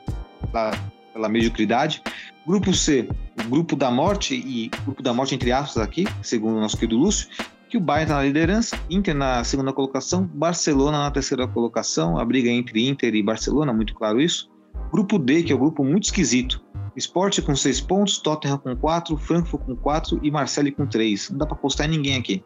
[0.53, 0.73] tá
[1.13, 2.03] pela mediocridade.
[2.47, 3.09] Grupo C,
[3.39, 6.99] o grupo da morte, e grupo da morte entre aspas aqui, segundo o nosso querido
[6.99, 7.29] Lúcio,
[7.73, 12.25] que o Bayern está na liderança, Inter na segunda colocação, Barcelona na terceira colocação, a
[12.25, 14.51] briga entre Inter e Barcelona, muito claro isso.
[14.93, 16.63] Grupo D, que é um grupo muito esquisito.
[16.97, 21.31] Sport com seis pontos, Tottenham com quatro, Frankfurt com quatro e Marseille com três.
[21.31, 22.45] Não dá para postar em ninguém aqui.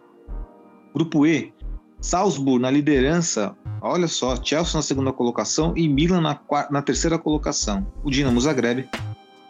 [0.95, 1.53] Grupo E,
[2.01, 6.39] Salzburg na liderança, olha só, Chelsea na segunda colocação e Milan na,
[6.70, 7.85] na terceira colocação.
[8.05, 8.89] O Dinamo Zagreb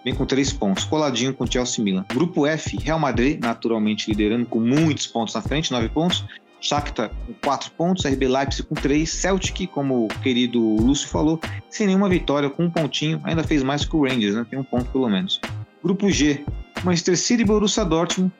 [0.07, 2.04] vem com três pontos, coladinho com Chelsea e Milan.
[2.14, 6.24] Grupo F, Real Madrid, naturalmente liderando com muitos pontos na frente, nove pontos.
[6.61, 11.88] Shakhtar com quatro pontos, RB Leipzig com três, Celtic, como o querido Lúcio falou, sem
[11.88, 14.46] nenhuma vitória, com um pontinho, ainda fez mais que o Rangers, né?
[14.48, 15.40] Tem um ponto pelo menos.
[15.82, 16.44] Grupo G,
[16.84, 18.32] Manchester City e Borussia Dortmund.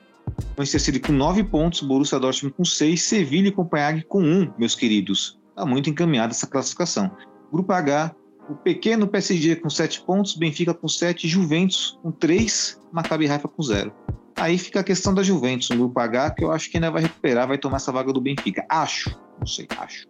[0.57, 4.73] Manchester City com nove pontos, Borussia Dortmund com seis, Sevilha e Copenhague com um, meus
[4.73, 5.37] queridos.
[5.53, 7.11] Tá muito encaminhada essa classificação.
[7.51, 8.15] Grupo H,
[8.49, 13.61] o pequeno PSG com 7 pontos, Benfica com 7, Juventus com 3, Maccabi Haifa com
[13.61, 13.91] 0.
[14.35, 17.01] Aí fica a questão da Juventus no grupo H, que eu acho que ainda vai
[17.01, 18.65] recuperar, vai tomar essa vaga do Benfica.
[18.69, 20.05] Acho, não sei, acho.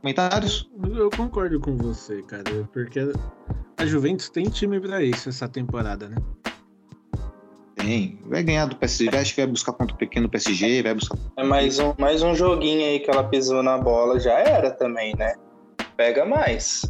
[0.00, 0.68] Comentários?
[0.82, 3.00] Eu concordo com você, cara, porque
[3.76, 6.16] a Juventus tem time pra isso essa temporada, né?
[7.76, 8.18] Tem.
[8.26, 11.18] Vai ganhar do PSG, acho que vai buscar contra o pequeno PSG, vai buscar.
[11.36, 15.14] É mais um, mais um joguinho aí que ela pisou na bola, já era também,
[15.16, 15.34] né?
[15.96, 16.82] Pega mais.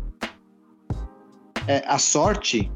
[1.69, 2.71] É, a sorte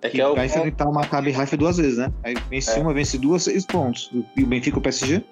[0.00, 2.12] É que que é o vai enfrentar o Maccabi Haifa duas vezes, né?
[2.24, 2.82] Aí vence É.
[2.82, 4.10] uma, vence duas, seis pontos.
[4.36, 5.22] E o Benfica e o PSG?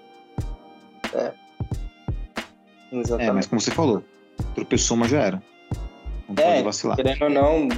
[2.93, 3.29] Exatamente.
[3.31, 4.03] É, mas como você falou,
[4.55, 5.43] tropeçou, mas já era.
[6.29, 6.97] Não É, pode vacilar.
[6.97, 7.69] Querendo ou não,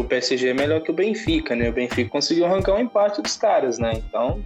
[0.00, 1.68] o PSG é melhor que o Benfica, né?
[1.68, 3.92] O Benfica conseguiu arrancar um empate dos caras, né?
[3.94, 4.44] Então,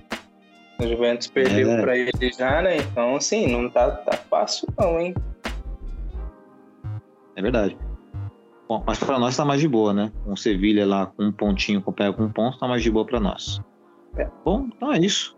[0.80, 1.80] o Juventus perdeu É.
[1.80, 2.76] pra ele já, né?
[2.78, 5.14] Então, assim, não tá, tá fácil não, hein?
[7.36, 7.76] É verdade.
[8.68, 10.12] Bom, mas para nós tá mais de boa, né?
[10.24, 12.90] Com o Sevilha lá com um pontinho, com o com um ponto, tá mais de
[12.90, 13.62] boa para nós.
[14.16, 14.28] É.
[14.44, 15.36] Bom, então é isso.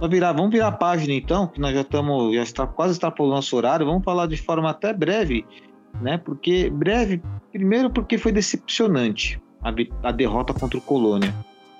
[0.00, 3.36] Vamos virar, vamos virar a página então, que nós já estamos, já está quase extrapolando
[3.36, 3.86] nosso horário.
[3.86, 5.44] Vamos falar de forma até breve,
[6.00, 6.18] né?
[6.18, 7.22] Porque breve,
[7.52, 9.72] primeiro porque foi decepcionante a,
[10.08, 11.32] a derrota contra o Colônia.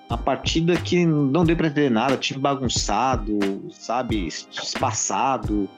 [0.09, 3.39] A partida que não deu para entender nada, time bagunçado,
[3.71, 5.69] sabe, espaçado,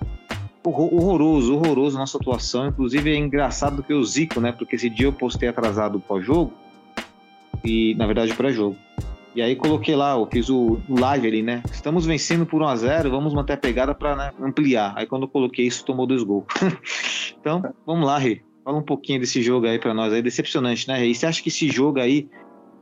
[0.64, 2.68] horroroso, horroroso nossa atuação.
[2.68, 4.52] Inclusive é engraçado que o Zico, né?
[4.52, 6.52] Porque esse dia eu postei atrasado o pós-jogo
[7.64, 8.76] e, na verdade, pré-jogo.
[9.34, 11.62] E aí coloquei lá, eu fiz o live ali, né?
[11.70, 14.92] Estamos vencendo por 1 a 0 vamos manter a pegada para ampliar.
[14.96, 16.44] Aí quando eu coloquei isso, tomou dois gols.
[17.40, 18.42] então, vamos lá, Rê.
[18.64, 21.06] Fala um pouquinho desse jogo aí para nós aí, decepcionante, né, Rê?
[21.06, 22.28] E você acha que esse jogo aí,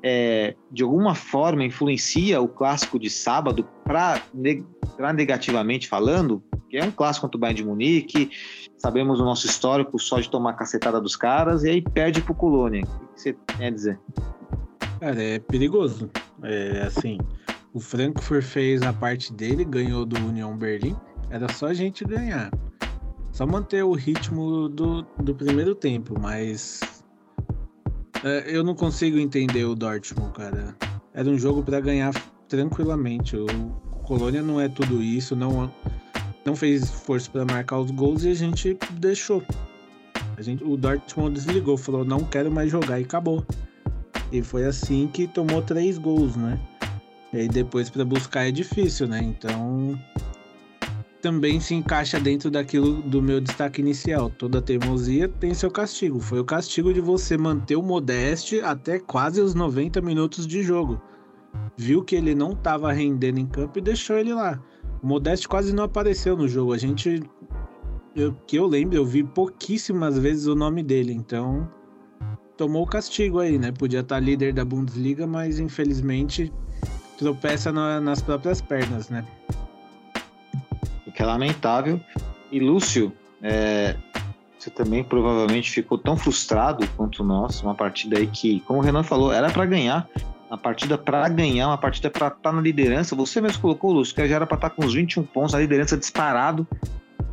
[0.02, 4.22] é, de alguma forma, influencia o clássico de sábado para
[5.14, 6.42] negativamente falando?
[6.68, 8.30] que é um clássico contra o Bayern de Munique,
[8.76, 12.84] sabemos o nosso histórico só de tomar cacetada dos caras, e aí perde pro Colônia.
[12.84, 13.98] O que você tem a dizer?
[15.00, 16.10] Cara, é perigoso.
[16.42, 17.18] É assim,
[17.72, 20.96] o Frankfurt fez a parte dele, ganhou do União Berlim.
[21.30, 22.50] Era só a gente ganhar.
[23.32, 26.97] Só manter o ritmo do, do primeiro tempo, mas
[28.46, 30.76] eu não consigo entender o Dortmund, cara.
[31.14, 32.12] Era um jogo pra ganhar
[32.48, 33.36] tranquilamente.
[33.36, 33.46] O
[34.04, 35.72] Colônia não é tudo isso, não
[36.44, 39.42] não fez esforço pra marcar os gols e a gente deixou.
[40.36, 43.44] A gente, o Dortmund desligou, falou não quero mais jogar e acabou.
[44.32, 46.58] E foi assim que tomou três gols, né?
[47.32, 49.20] E aí depois para buscar é difícil, né?
[49.22, 49.98] Então
[51.20, 54.30] também se encaixa dentro daquilo do meu destaque inicial.
[54.30, 56.20] Toda teimosia tem seu castigo.
[56.20, 61.00] Foi o castigo de você manter o Modeste até quase os 90 minutos de jogo.
[61.76, 64.60] Viu que ele não estava rendendo em campo e deixou ele lá.
[65.02, 66.72] O Modeste quase não apareceu no jogo.
[66.72, 67.22] A gente.
[68.14, 71.12] Eu, que eu lembro, eu vi pouquíssimas vezes o nome dele.
[71.12, 71.68] Então
[72.56, 73.70] tomou o castigo aí, né?
[73.72, 76.52] Podia estar líder da Bundesliga, mas infelizmente
[77.16, 79.24] tropeça na- nas próprias pernas, né?
[81.18, 82.00] O que é lamentável.
[82.52, 83.12] E Lúcio,
[83.42, 83.96] é,
[84.56, 87.60] você também provavelmente ficou tão frustrado quanto nós.
[87.60, 90.08] Uma partida aí que, como o Renan falou, era para ganhar.
[90.48, 93.16] Uma partida para ganhar, uma partida para estar na liderança.
[93.16, 95.96] Você mesmo colocou, Lúcio, que já era para estar com os 21 pontos, a liderança
[95.96, 96.64] disparado.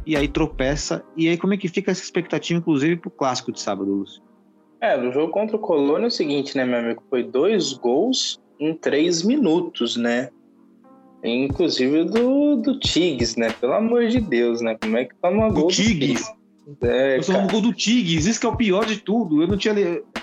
[0.03, 1.03] E aí tropeça.
[1.15, 4.19] E aí, como é que fica essa expectativa, inclusive, pro clássico de sábado, Lúcio?
[4.81, 7.03] É, no jogo contra o Colônia é o seguinte, né, meu amigo?
[7.07, 10.29] Foi dois gols em três minutos, né?
[11.25, 13.49] Inclusive do, do Tigres, né?
[13.59, 14.77] Pelo amor de Deus, né?
[14.79, 16.23] Como é que toma gol O do Tigres.
[16.81, 17.45] É, Eu sou cara.
[17.45, 19.41] um gol do Tigres, isso que é o pior de tudo.
[19.41, 19.73] Eu não tinha.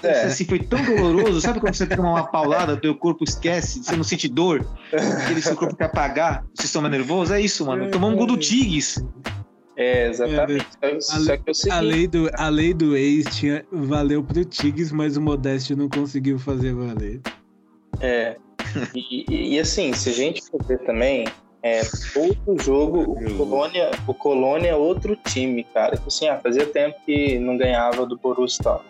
[0.02, 0.24] É.
[0.24, 1.40] Assim, foi tão doloroso.
[1.40, 5.54] Sabe quando você toma uma paulada, teu corpo esquece, você não sente dor, aquele seu
[5.56, 7.32] corpo quer apagar, o sistema nervoso?
[7.32, 7.90] É isso, mano.
[7.90, 9.04] Tomamos um gol do Tigres.
[9.76, 10.66] É, exatamente.
[11.00, 14.44] Só, só que é o A lei do, a lei do ex tinha, valeu pro
[14.44, 17.20] Tigres, mas o Modeste não conseguiu fazer valer.
[18.00, 18.36] É.
[18.94, 21.26] E, e- e, assim, se a gente for ver também,
[21.62, 25.96] é, todo jogo, o Colônia, o Colônia é outro time, cara.
[25.96, 28.84] Tipo Assim, ah, fazia tempo que não ganhava do Borussia e tal.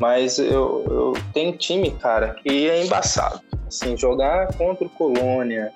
[0.00, 3.40] Mas eu, eu tenho time, cara, que é embaçado.
[3.66, 5.72] Assim, jogar contra o Colônia,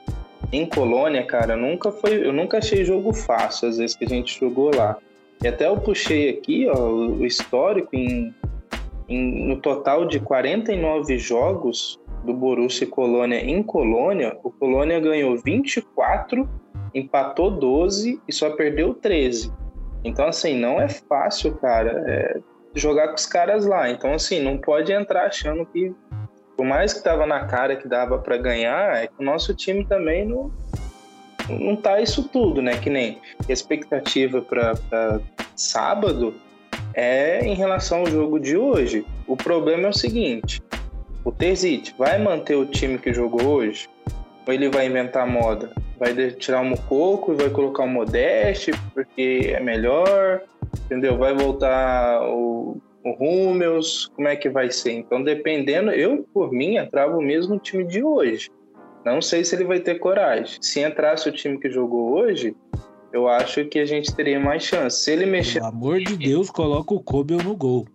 [0.52, 4.38] em Colônia, cara, nunca foi, eu nunca achei jogo fácil, às vezes que a gente
[4.38, 4.96] jogou lá.
[5.42, 8.34] E até eu puxei aqui, ó, o histórico em,
[9.08, 15.36] em- no total de 49 jogos do Borussia e Colônia em Colônia, o Colônia ganhou
[15.36, 16.48] 24,
[16.94, 19.52] empatou 12 e só perdeu 13.
[20.04, 22.40] Então, assim, não é fácil, cara, é,
[22.74, 23.90] jogar com os caras lá.
[23.90, 25.92] Então, assim, não pode entrar achando que,
[26.56, 29.84] por mais que tava na cara que dava para ganhar, é que o nosso time
[29.84, 30.50] também não,
[31.48, 32.76] não tá isso tudo, né?
[32.78, 35.20] Que nem a expectativa para
[35.54, 36.34] sábado
[36.94, 39.04] é em relação ao jogo de hoje.
[39.26, 40.60] O problema é o seguinte:
[41.24, 43.88] o Terzic vai manter o time que jogou hoje?
[44.46, 45.72] Ou ele vai inventar moda?
[45.98, 50.42] Vai tirar o Mococo e vai colocar o Modeste porque é melhor?
[50.86, 51.16] Entendeu?
[51.16, 53.80] Vai voltar o, o?
[54.14, 54.92] Como é que vai ser?
[54.92, 58.50] Então, dependendo, eu, por mim, entrava o mesmo time de hoje.
[59.04, 60.58] Não sei se ele vai ter coragem.
[60.60, 62.54] Se entrasse o time que jogou hoje,
[63.12, 65.02] eu acho que a gente teria mais chance.
[65.02, 67.86] Se ele mexer Pelo amor de Deus, coloca o Kobel no gol.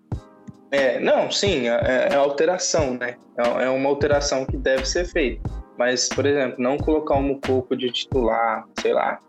[0.71, 3.15] É, não, sim, é, é alteração, né?
[3.37, 5.49] É é uma alteração que deve ser feita.
[5.77, 9.19] Mas, por exemplo, não colocar o Mucoco de titular, sei lá.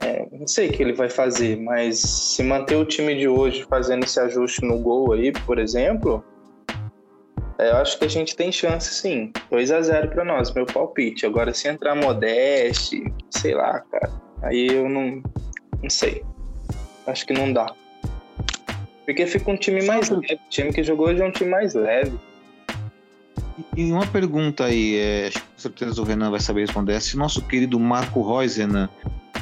[0.00, 3.66] É, não sei o que ele vai fazer, mas se manter o time de hoje
[3.68, 6.24] fazendo esse ajuste no gol aí, por exemplo,
[7.58, 9.32] é, eu acho que a gente tem chance sim.
[9.50, 11.26] 2 a 0 para nós, meu palpite.
[11.26, 14.10] Agora, se entrar Modeste, sei lá, cara,
[14.42, 15.20] aí eu não,
[15.82, 16.24] não sei.
[17.06, 17.66] Acho que não dá.
[19.08, 20.34] Porque fica um time mais leve.
[20.34, 22.12] O time que jogou hoje é um time mais leve.
[23.74, 27.00] E uma pergunta aí, é, acho que com certeza o Renan vai saber responder.
[27.00, 28.86] Se nosso querido Marco Reus, Renan,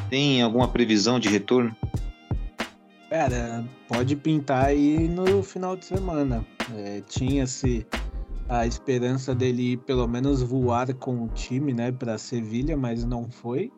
[0.09, 1.75] tem alguma previsão de retorno?
[3.11, 6.47] Cara, pode pintar aí no final de semana.
[6.77, 7.85] É, Tinha-se
[8.49, 13.73] a esperança dele pelo menos voar com o time, né, para Sevilha, mas não foi.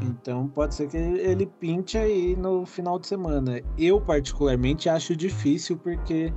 [0.00, 3.60] Então pode ser que ele pinte aí no final de semana.
[3.76, 6.32] Eu particularmente acho difícil porque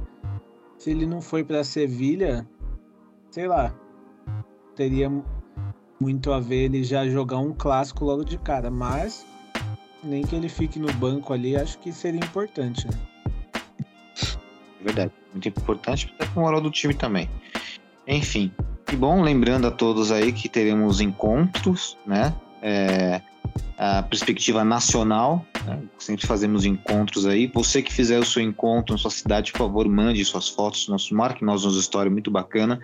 [0.77, 2.47] se ele não foi para Sevilha,
[3.29, 3.73] sei lá,
[4.75, 5.11] teria
[5.99, 9.25] muito a ver ele já jogar um clássico logo de cara, mas
[10.03, 12.87] nem que ele fique no banco ali, acho que seria importante.
[12.87, 12.93] Né?
[14.79, 17.29] É verdade, muito importante com o moral do time também.
[18.07, 18.51] Enfim,
[18.91, 22.33] e bom, lembrando a todos aí que teremos encontros, né?
[22.63, 23.21] É,
[23.77, 25.81] a perspectiva nacional, né?
[25.97, 27.47] sempre fazemos encontros aí.
[27.53, 31.15] Você que fizer o seu encontro na sua cidade, por favor, mande suas fotos, nosso
[31.15, 32.79] marque nós nos história muito bacana.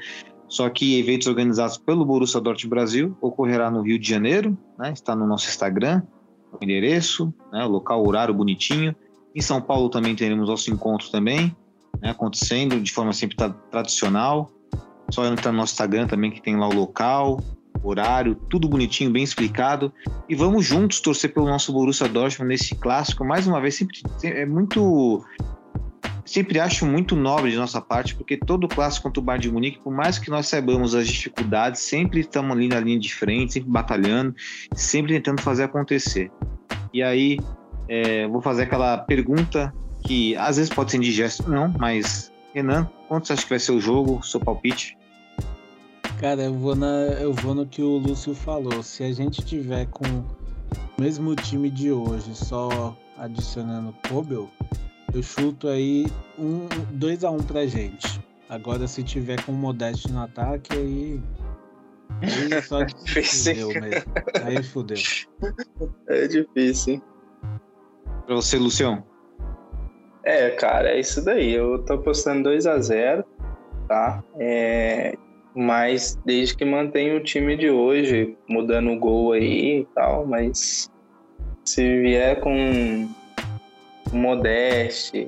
[0.48, 4.92] Só que eventos organizados pelo Borussia Dortmund Brasil ocorrerá no Rio de Janeiro, né?
[4.92, 6.02] está no nosso Instagram,
[6.52, 7.64] o endereço, né?
[7.66, 8.96] o local, o horário bonitinho.
[9.36, 11.56] Em São Paulo também teremos nosso encontro também,
[12.02, 12.10] né?
[12.10, 13.36] acontecendo de forma sempre
[13.70, 14.50] tradicional.
[15.12, 17.40] Só entrar no nosso Instagram também que tem lá o local,
[17.84, 19.92] horário, tudo bonitinho, bem explicado.
[20.28, 23.26] E vamos juntos torcer pelo nosso Borussia Dortmund nesse clássico.
[23.26, 25.24] Mais uma vez, sempre é muito
[26.26, 29.80] sempre acho muito nobre de nossa parte, porque todo clássico contra o Bayern de Munique,
[29.80, 33.70] por mais que nós saibamos as dificuldades, sempre estamos ali na linha de frente, sempre
[33.70, 34.36] batalhando,
[34.74, 36.30] sempre tentando fazer acontecer.
[36.94, 37.40] E aí,
[37.88, 39.74] é, vou fazer aquela pergunta
[40.06, 43.72] que às vezes pode ser indigesto, não, mas Renan, quanto você acha que vai ser
[43.72, 44.97] o jogo, seu palpite?
[46.20, 46.88] Cara, eu vou, na,
[47.20, 48.82] eu vou no que o Lúcio falou.
[48.82, 54.50] Se a gente tiver com o mesmo time de hoje, só adicionando Kobel,
[55.14, 56.08] eu chuto aí
[56.40, 58.20] um 2 a 1 um pra gente.
[58.50, 61.22] Agora se tiver com Modeste no ataque, aí.
[62.22, 62.80] Aí só
[63.14, 64.12] fudeu mesmo.
[64.44, 64.98] Aí fudeu.
[66.08, 67.02] É difícil, hein?
[68.26, 69.04] Pra você, Lucião.
[70.24, 71.54] É, cara, é isso daí.
[71.54, 73.24] Eu tô apostando 2 a 0
[73.88, 74.24] tá?
[74.40, 75.16] É,
[75.58, 80.88] mas desde que mantenha o time de hoje, mudando o gol aí e tal, mas
[81.66, 83.10] se vier com
[84.14, 85.28] Modeste,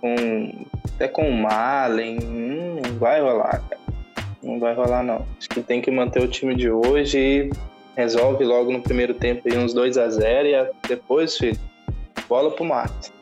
[0.00, 3.80] com, até com o Malen, hum, não vai rolar, cara.
[4.42, 5.24] Não vai rolar, não.
[5.38, 7.50] Acho que tem que manter o time de hoje e
[7.94, 11.56] resolve logo no primeiro tempo aí uns 2 a 0 e depois, filho,
[12.28, 13.12] bola pro mato.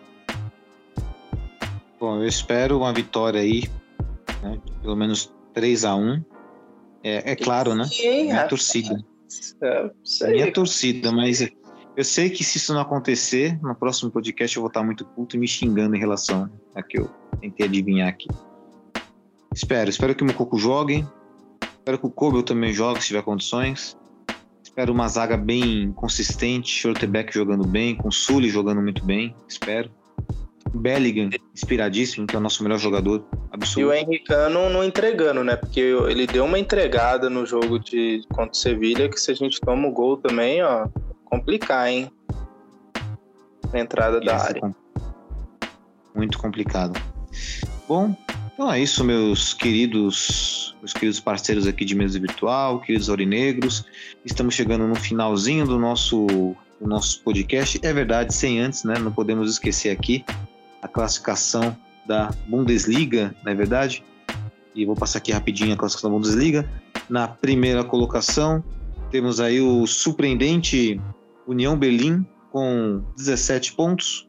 [2.01, 3.65] Bom, eu espero uma vitória aí,
[4.43, 4.59] né?
[4.81, 6.23] pelo menos 3 a 1
[7.03, 7.85] É, é claro, né?
[8.01, 9.05] Minha torcida.
[9.63, 9.91] É,
[10.31, 11.47] Minha torcida, mas
[11.97, 15.37] eu sei que se isso não acontecer, no próximo podcast eu vou estar muito puto
[15.37, 18.29] e me xingando em relação a que eu tentei adivinhar aqui.
[19.55, 21.07] Espero, espero que o Mococo jogue.
[21.61, 23.97] Espero que o Kobel também jogue se tiver condições.
[24.63, 29.91] Espero uma zaga bem consistente, Shorterback jogando bem, com Sully jogando muito bem, espero.
[30.75, 33.81] Bellingham, inspiradíssimo, que é o nosso melhor jogador absoluto.
[33.81, 35.57] E o Henricano não entregando, né?
[35.57, 39.61] Porque ele deu uma entregada no jogo de contra o Sevilha, que se a gente
[39.61, 40.89] toma o gol também, ó,
[41.25, 42.11] complicar, hein?
[43.73, 44.75] Na entrada da área.
[46.15, 47.01] Muito complicado.
[47.87, 48.15] Bom,
[48.53, 53.85] então é isso, meus queridos, meus queridos parceiros aqui de mesa virtual, queridos aurinegros.
[54.25, 56.27] Estamos chegando no finalzinho do nosso,
[56.81, 57.79] do nosso podcast.
[57.83, 58.99] É verdade, sem antes, né?
[58.99, 60.25] Não podemos esquecer aqui
[60.83, 61.77] a classificação
[62.07, 64.05] da Bundesliga, não é verdade?
[64.75, 66.69] E vou passar aqui rapidinho a classificação da Bundesliga.
[67.09, 68.63] Na primeira colocação,
[69.11, 71.01] temos aí o surpreendente
[71.47, 74.27] União Berlim com 17 pontos.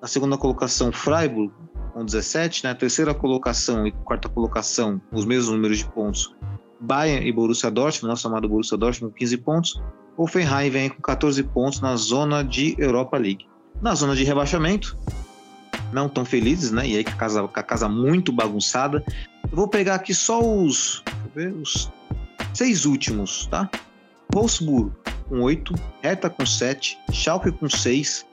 [0.00, 1.52] Na segunda colocação, Freiburg
[1.92, 2.64] com 17.
[2.64, 6.34] Na terceira colocação e quarta colocação, os mesmos números de pontos,
[6.78, 9.82] Bayern e Borussia Dortmund, nosso amado Borussia Dortmund com 15 pontos.
[10.16, 13.46] Hoffenheim vem com 14 pontos na zona de Europa League.
[13.80, 14.98] Na zona de rebaixamento,
[15.96, 16.86] não tão felizes, né?
[16.86, 19.02] E aí com a casa, com a casa muito bagunçada.
[19.50, 21.02] Eu vou pegar aqui só os,
[21.34, 21.90] ver, os
[22.52, 23.68] seis últimos, tá?
[24.32, 24.92] Wolfsburg
[25.28, 28.26] com 8, Hertha com 7, Schalke com 6,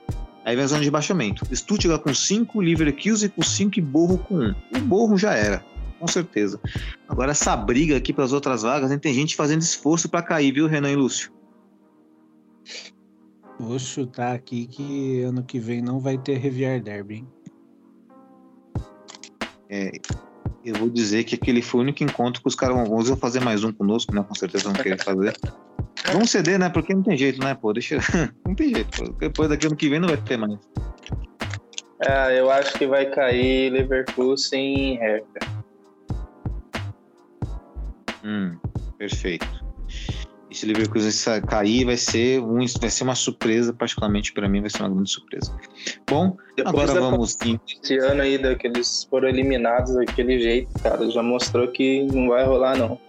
[0.44, 1.44] aí vem a zona de baixamento.
[1.54, 4.54] Stuttgart com 5, Leverkusen com 5 e Borro com 1.
[4.76, 5.64] O Borro já era,
[5.98, 6.60] com certeza.
[7.08, 10.66] Agora essa briga aqui para as outras vagas, tem gente fazendo esforço para cair, viu,
[10.66, 11.32] Renan e Lúcio?
[13.58, 17.16] Vou chutar aqui que ano que vem não vai ter Rivier Derby.
[17.16, 17.28] hein?
[19.68, 19.92] É,
[20.64, 23.40] eu vou dizer que aquele foi o único encontro que os caras vão vão fazer
[23.40, 24.24] mais um conosco, né?
[24.26, 25.36] Com certeza vão querer fazer.
[26.12, 26.68] Vamos ceder, né?
[26.68, 27.54] Porque não tem jeito, né?
[27.54, 27.98] Pô, deixa.
[28.46, 28.96] não tem jeito.
[28.96, 29.12] Pô.
[29.18, 30.58] Depois daqui ano que vem não vai ter mais.
[32.00, 35.54] É, eu acho que vai cair Leverkusen e Hertha.
[38.24, 38.56] Hum,
[38.98, 39.63] perfeito.
[40.54, 44.60] E se o Leverkusen cair, vai ser, um, vai ser uma surpresa, particularmente para mim,
[44.60, 45.52] vai ser uma grande surpresa.
[46.08, 47.36] Bom, Depois agora da vamos.
[47.82, 52.78] Esse ano aí, daqueles foram eliminados daquele jeito, cara, já mostrou que não vai rolar,
[52.78, 53.00] não.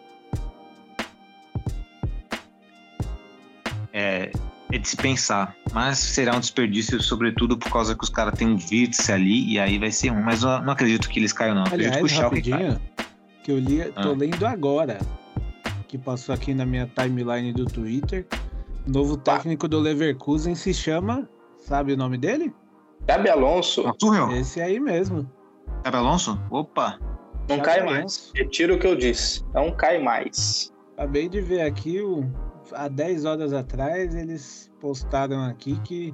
[3.93, 4.31] É,
[4.71, 8.47] é de se pensar, mas será um desperdício, sobretudo por causa que os caras têm
[8.47, 10.19] um vírtice ali, e aí vai ser um.
[10.19, 11.61] Mas eu não acredito que eles caiam, não.
[11.61, 12.81] Eu acredito que o Aliás, Schalke rapidinho,
[13.43, 14.15] que eu li, tô Ah.
[14.17, 14.97] lendo agora,
[15.97, 18.25] que passou aqui na minha timeline do Twitter.
[18.87, 21.27] O novo técnico do Leverkusen se chama,
[21.57, 22.53] sabe o nome dele?
[23.07, 23.83] Gabi Alonso?
[24.33, 25.29] Esse aí mesmo.
[25.83, 26.39] Cabe Alonso?
[26.49, 26.99] Opa!
[27.47, 27.91] não Xabi cai Alonso.
[27.93, 28.31] mais.
[28.35, 29.43] Retiro o que eu disse.
[29.53, 30.73] Não cai mais.
[30.97, 32.29] Acabei de ver aqui, o-
[32.73, 36.13] há 10 horas atrás, eles postaram aqui que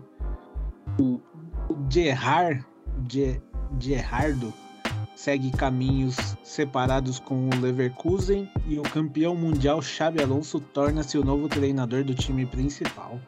[1.00, 1.20] o,
[1.70, 2.66] o Gerard,
[3.10, 3.42] Ge-
[3.80, 4.54] Gerardo
[5.22, 11.48] segue caminhos separados com o Leverkusen e o campeão mundial Xabi Alonso torna-se o novo
[11.48, 13.20] treinador do time principal.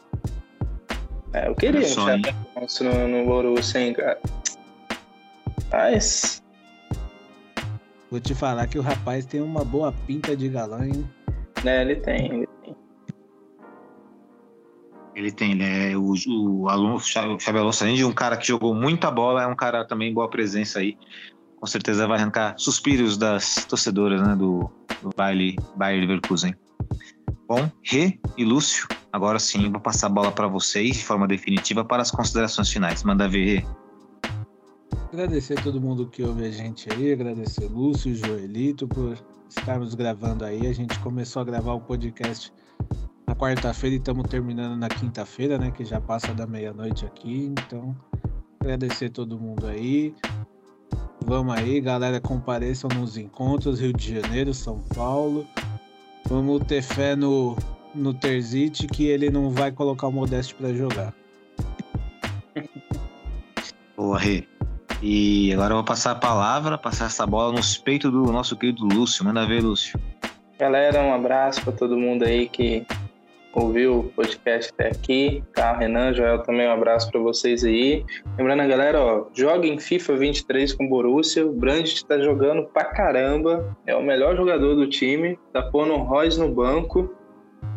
[1.33, 4.19] É, eu queria um Xabi Alonso no, no Borussia, hein, cara.
[5.71, 6.41] Mas,
[8.09, 11.07] Vou te falar que o rapaz tem uma boa pinta de galã, hein?
[11.63, 12.25] né, ele tem.
[12.25, 12.75] ele tem.
[15.15, 18.47] Ele tem, ele é o, o Alonso, o Xabi Alonso, além de um cara que
[18.47, 20.97] jogou muita bola, é um cara também boa presença aí.
[21.64, 24.70] Com certeza vai arrancar suspiros das torcedoras, né, do,
[25.01, 26.53] do baile Bayer Leverkusen.
[27.47, 31.86] Bom, Rê e Lúcio, agora sim vou passar a bola para vocês de forma definitiva
[31.86, 33.01] para as considerações finais.
[33.03, 33.66] Manda ver, Rê.
[35.14, 39.95] Agradecer a todo mundo que ouve a gente aí, agradecer Lúcio e Joelito por estarmos
[39.95, 40.68] gravando aí.
[40.68, 42.51] A gente começou a gravar o podcast
[43.26, 45.72] na quarta-feira e estamos terminando na quinta-feira, né?
[45.72, 47.45] Que já passa da meia-noite aqui.
[47.45, 47.95] Então,
[48.59, 50.14] agradecer todo mundo aí.
[51.26, 55.47] Vamos aí, galera, compareçam nos encontros, Rio de Janeiro, São Paulo.
[56.28, 57.55] Vamos ter fé no,
[57.95, 61.13] no Terzic que ele não vai colocar o Modeste para jogar.
[63.95, 64.45] Boa, Rê.
[65.01, 68.86] E agora eu vou passar a palavra, passar essa bola nos peitos do nosso querido
[68.86, 69.24] Lúcio.
[69.24, 69.99] Manda ver, Lúcio.
[70.59, 72.86] Galera, um abraço para todo mundo aí que
[73.53, 75.43] ouviu o podcast até aqui.
[75.53, 78.03] Tá, Renan, Joel também um abraço para vocês aí.
[78.37, 81.45] Lembrando a galera, ó, joga em FIFA 23 com o Borussia.
[81.45, 83.75] O Brandt tá jogando pra caramba.
[83.85, 85.37] É o melhor jogador do time.
[85.51, 87.13] Tá pondo o Royce no banco.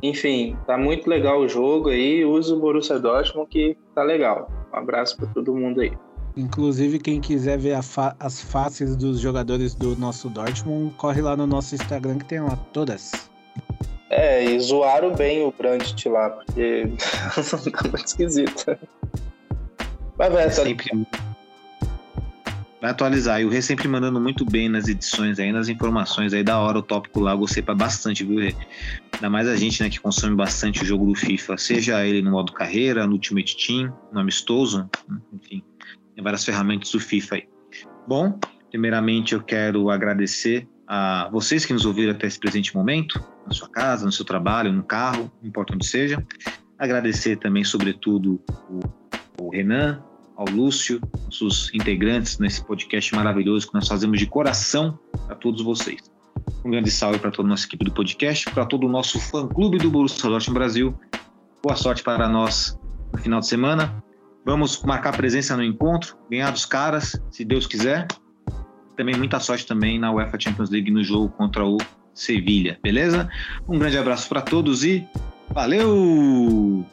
[0.02, 2.24] Enfim, tá muito legal o jogo aí.
[2.24, 4.50] Usa o Borussia Dortmund que tá legal.
[4.72, 5.92] Um abraço para todo mundo aí.
[6.36, 11.46] Inclusive, quem quiser ver fa- as faces dos jogadores do nosso Dortmund, corre lá no
[11.46, 13.10] nosso Instagram que tem lá todas.
[14.08, 16.84] É, e zoaram bem o Brandt lá, porque
[17.70, 18.78] tá muito esquisito.
[20.16, 21.06] Mas vai, É essa sempre
[22.80, 23.40] vai atualizar.
[23.40, 26.78] E o Rê sempre mandando muito bem nas edições aí, nas informações aí da hora
[26.78, 28.54] o tópico lá, gostei pra bastante, viu, Rê?
[29.14, 32.30] Ainda mais a gente, né, que consome bastante o jogo do FIFA, seja ele no
[32.30, 34.88] modo carreira, no Ultimate Team, no amistoso,
[35.32, 35.62] enfim,
[36.14, 37.48] tem várias ferramentas do FIFA aí.
[38.06, 38.38] Bom,
[38.70, 43.68] primeiramente eu quero agradecer a vocês que nos ouviram até esse presente momento, na sua
[43.68, 46.22] casa, no seu trabalho, no carro, não importa onde seja.
[46.78, 48.40] Agradecer também, sobretudo,
[49.40, 50.02] o, Renan,
[50.36, 56.10] ao Lúcio, nossos integrantes nesse podcast maravilhoso que nós fazemos de coração para todos vocês.
[56.64, 59.78] Um grande salve para toda a nossa equipe do podcast, para todo o nosso fã-clube
[59.78, 60.94] do Borussia Dortmund Brasil.
[61.62, 62.78] Boa sorte para nós
[63.12, 64.02] no final de semana.
[64.44, 68.06] Vamos marcar presença no encontro, ganhar dos caras, se Deus quiser.
[68.96, 71.78] Também muita sorte também na UEFA Champions League no jogo contra o
[72.16, 73.30] Sevilha, beleza?
[73.68, 75.06] Um grande abraço para todos e
[75.50, 76.84] valeu!